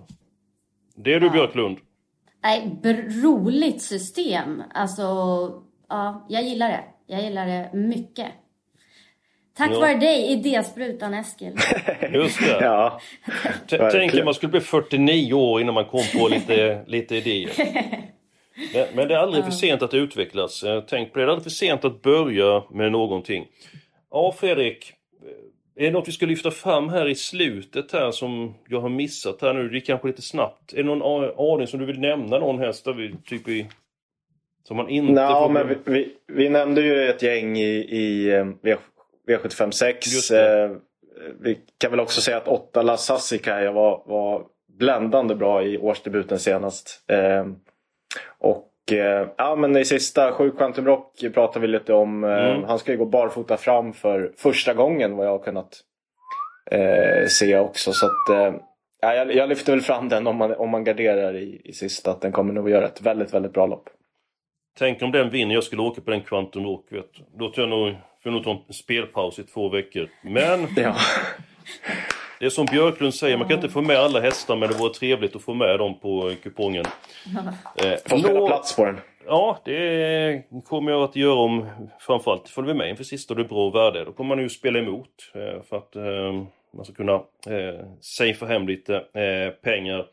Det 0.96 1.14
är 1.14 1.20
du 1.20 1.26
ja. 1.26 1.32
Björklund. 1.32 1.78
Nej, 2.42 2.78
roligt 3.22 3.82
system. 3.82 4.62
Alltså, 4.74 5.02
ja, 5.88 6.26
jag 6.28 6.42
gillar 6.42 6.68
det. 6.68 6.84
Jag 7.06 7.22
gillar 7.22 7.46
det 7.46 7.70
mycket. 7.72 8.32
Tack 9.56 9.72
ja. 9.72 9.80
vare 9.80 9.94
dig, 9.94 10.32
idésprutan 10.32 11.14
Eskil. 11.14 11.52
Just 12.12 12.40
det. 12.40 12.58
ja, 12.60 13.00
Tänk 13.68 14.14
att 14.14 14.24
man 14.24 14.34
skulle 14.34 14.50
bli 14.50 14.60
49 14.60 15.34
år 15.34 15.60
innan 15.60 15.74
man 15.74 15.84
kom 15.84 16.02
på 16.18 16.28
lite, 16.28 16.84
lite 16.86 17.16
idéer. 17.16 17.50
Men, 18.74 18.86
men 18.94 19.08
det 19.08 19.14
är 19.14 19.18
aldrig 19.18 19.44
ja. 19.44 19.46
för 19.46 19.52
sent 19.52 19.82
att 19.82 19.94
utvecklas. 19.94 20.64
Tänk 20.88 21.12
på 21.12 21.18
det, 21.18 21.24
det 21.24 21.28
är 21.28 21.30
aldrig 21.30 21.42
för 21.42 21.50
sent 21.50 21.84
att 21.84 22.02
börja 22.02 22.62
med 22.70 22.92
någonting. 22.92 23.46
Ja, 24.10 24.34
Fredrik. 24.38 24.92
Är 25.78 25.84
det 25.84 25.90
något 25.90 26.08
vi 26.08 26.12
ska 26.12 26.26
lyfta 26.26 26.50
fram 26.50 26.88
här 26.88 27.08
i 27.08 27.14
slutet 27.14 27.92
här 27.92 28.10
som 28.10 28.54
jag 28.68 28.80
har 28.80 28.88
missat 28.88 29.42
här 29.42 29.54
nu? 29.54 29.68
Det 29.68 29.78
är 29.78 29.80
kanske 29.80 30.08
lite 30.08 30.22
snabbt. 30.22 30.72
Är 30.72 30.76
det 30.76 30.94
någon 30.94 31.52
aning 31.54 31.66
som 31.66 31.80
du 31.80 31.86
vill 31.86 32.00
nämna 32.00 32.38
någon 32.38 32.58
häst 32.58 32.84
där 32.84 32.92
vi 32.92 33.14
typ 33.24 33.48
i... 33.48 33.66
Som 34.64 34.76
man 34.76 34.88
inte 34.88 35.12
Nå, 35.12 35.28
får... 35.28 35.48
men 35.48 35.68
vi, 35.68 35.76
vi, 35.84 36.08
vi, 36.26 36.48
nämnde 36.48 36.82
ju 36.82 37.08
ett 37.08 37.22
gäng 37.22 37.58
i, 37.58 37.70
i 37.76 38.26
v, 38.62 38.76
V756. 39.26 40.34
Eh, 40.34 40.70
vi 41.40 41.58
kan 41.78 41.90
väl 41.90 42.00
också 42.00 42.20
säga 42.20 42.36
att 42.36 42.48
8 42.48 42.82
La 42.82 42.96
Sassicaia 42.96 43.72
var, 43.72 44.02
var 44.06 44.44
bländande 44.78 45.34
bra 45.34 45.62
i 45.62 45.78
årsdebuten 45.78 46.38
senast. 46.38 47.04
Eh, 47.10 47.46
och 48.38 48.72
Eh, 48.92 49.28
ja, 49.36 49.56
men 49.56 49.76
i 49.76 49.84
sista 49.84 50.32
sju 50.32 50.50
Quantum 50.50 50.86
Rock 50.86 51.24
pratar 51.34 51.60
vi 51.60 51.66
lite 51.66 51.92
om. 51.92 52.24
Eh, 52.24 52.50
mm. 52.50 52.64
Han 52.64 52.78
ska 52.78 52.92
ju 52.92 52.98
gå 52.98 53.04
barfota 53.04 53.56
fram 53.56 53.92
för 53.92 54.32
första 54.36 54.74
gången 54.74 55.16
vad 55.16 55.26
jag 55.26 55.30
har 55.30 55.38
kunnat 55.38 55.80
eh, 56.70 57.26
se 57.28 57.58
också. 57.58 57.92
Så 57.92 58.06
att, 58.06 58.56
ja, 59.00 59.14
jag, 59.14 59.34
jag, 59.34 59.48
lyfter 59.48 59.72
väl 59.72 59.80
fram 59.80 60.08
den 60.08 60.26
om 60.26 60.36
man, 60.36 60.54
om 60.54 60.70
man 60.70 60.84
garderar 60.84 61.36
i, 61.36 61.60
i 61.64 61.72
sista. 61.72 62.10
Att 62.10 62.20
den 62.20 62.32
kommer 62.32 62.52
nog 62.52 62.64
att 62.64 62.70
göra 62.70 62.86
ett 62.86 63.02
väldigt, 63.02 63.34
väldigt 63.34 63.52
bra 63.52 63.66
lopp. 63.66 63.88
Tänk 64.78 65.02
om 65.02 65.12
den 65.12 65.30
vinner. 65.30 65.54
Jag 65.54 65.64
skulle 65.64 65.82
åka 65.82 66.00
på 66.00 66.10
den 66.10 66.20
Quantum 66.20 66.64
Rock. 66.64 66.92
Vet. 66.92 67.10
Då 67.38 67.48
tar 67.48 67.62
jag 67.62 67.68
nog, 67.68 67.94
får 68.26 68.32
jag 68.32 68.44
nog 68.44 68.44
ta 68.44 68.64
en 68.68 68.74
spelpaus 68.74 69.38
i 69.38 69.42
två 69.42 69.68
veckor. 69.68 70.08
Men... 70.22 70.68
ja. 70.76 70.96
Det 72.40 72.46
är 72.46 72.50
som 72.50 72.66
Björklund 72.66 73.14
säger, 73.14 73.36
man 73.36 73.48
kan 73.48 73.56
inte 73.56 73.68
få 73.68 73.82
med 73.82 73.96
alla 73.96 74.20
hästar 74.20 74.56
men 74.56 74.68
det 74.68 74.74
vore 74.74 74.94
trevligt 74.94 75.36
att 75.36 75.42
få 75.42 75.54
med 75.54 75.78
dem 75.78 75.98
på 76.00 76.32
kupongen. 76.42 76.84
Eh, 77.84 77.96
få 78.06 78.18
spela 78.18 78.46
plats 78.46 78.76
på 78.76 78.84
den. 78.84 79.00
Ja, 79.26 79.60
det 79.64 80.42
kommer 80.64 80.92
jag 80.92 81.02
att 81.02 81.16
göra 81.16 81.34
om 81.34 81.66
framförallt 82.00 82.48
följer 82.48 82.72
vi 82.72 82.78
med 82.78 82.90
inför 82.90 83.04
sista 83.04 83.34
och 83.34 83.38
det 83.38 83.42
är 83.42 83.48
bra 83.48 83.70
värde. 83.70 84.04
Då 84.04 84.12
kommer 84.12 84.36
man 84.36 84.42
ju 84.42 84.48
spela 84.48 84.78
emot 84.78 85.32
eh, 85.34 85.62
för 85.62 85.76
att 85.76 85.96
eh, 85.96 86.32
man 86.76 86.84
ska 86.84 86.94
kunna 86.94 87.14
eh, 87.46 87.86
safea 88.00 88.48
hem 88.48 88.68
lite 88.68 88.94
eh, 88.96 89.50
pengar. 89.62 90.06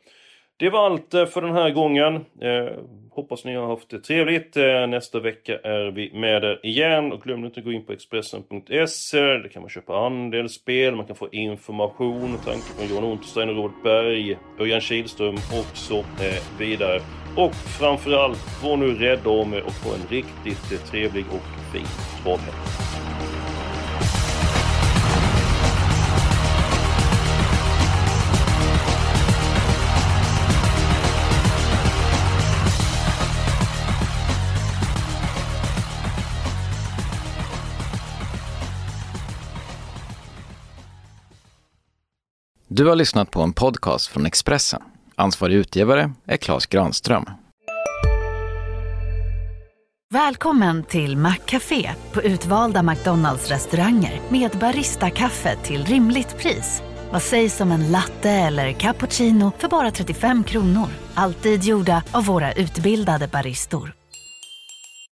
Det 0.63 0.69
var 0.69 0.85
allt 0.85 1.13
eh, 1.13 1.25
för 1.25 1.41
den 1.41 1.53
här 1.53 1.69
gången. 1.69 2.15
Eh, 2.15 2.79
hoppas 3.11 3.45
ni 3.45 3.55
har 3.55 3.67
haft 3.67 3.89
det 3.89 3.99
trevligt. 3.99 4.57
Eh, 4.57 4.87
nästa 4.87 5.19
vecka 5.19 5.59
är 5.63 5.91
vi 5.91 6.11
med 6.13 6.43
er 6.43 6.59
igen. 6.63 7.11
Och 7.11 7.21
glöm 7.21 7.45
inte 7.45 7.59
att 7.59 7.65
gå 7.65 7.71
in 7.71 7.85
på 7.85 7.93
Expressen.se. 7.93 9.19
Eh, 9.19 9.25
där 9.25 9.47
kan 9.47 9.61
man 9.61 9.69
köpa 9.69 10.05
andelsspel, 10.05 10.95
man 10.95 11.05
kan 11.05 11.15
få 11.15 11.29
information, 11.31 12.37
tankar 12.45 12.73
från 12.77 12.89
Johan 12.89 13.03
Unterstein 13.03 13.49
och 13.49 13.55
Robert 13.55 13.83
Berg, 13.83 14.37
Örjan 14.59 14.81
Kihlström 14.81 15.35
och 15.35 15.77
så 15.77 15.99
eh, 15.99 16.59
vidare. 16.59 16.99
Och 17.37 17.55
framförallt, 17.55 18.63
var 18.63 18.77
nu 18.77 18.93
rädda 18.93 19.29
om 19.29 19.53
er 19.53 19.63
och 19.63 19.73
få 19.73 19.93
en 19.93 20.07
riktigt 20.09 20.85
trevlig 20.91 21.25
och 21.25 21.73
fin 21.73 21.87
travhelg. 22.23 23.02
Du 42.75 42.85
har 42.85 42.95
lyssnat 42.95 43.31
på 43.31 43.41
en 43.41 43.53
podcast 43.53 44.07
från 44.07 44.25
Expressen. 44.25 44.81
Ansvarig 45.15 45.55
utgivare 45.55 46.13
är 46.25 46.37
Klas 46.37 46.65
Granström. 46.65 47.25
Välkommen 50.13 50.83
till 50.83 51.17
Maccafé 51.17 51.91
på 52.11 52.21
utvalda 52.21 52.83
McDonalds 52.83 53.49
restauranger 53.49 54.21
med 54.29 54.51
Baristakaffe 54.51 55.55
till 55.55 55.85
rimligt 55.85 56.37
pris. 56.37 56.83
Vad 57.11 57.21
sägs 57.21 57.61
om 57.61 57.71
en 57.71 57.91
latte 57.91 58.29
eller 58.29 58.71
cappuccino 58.71 59.51
för 59.59 59.67
bara 59.67 59.91
35 59.91 60.43
kronor? 60.43 60.87
Alltid 61.13 61.63
gjorda 61.63 62.03
av 62.11 62.25
våra 62.25 62.53
utbildade 62.53 63.27
baristor. 63.27 63.93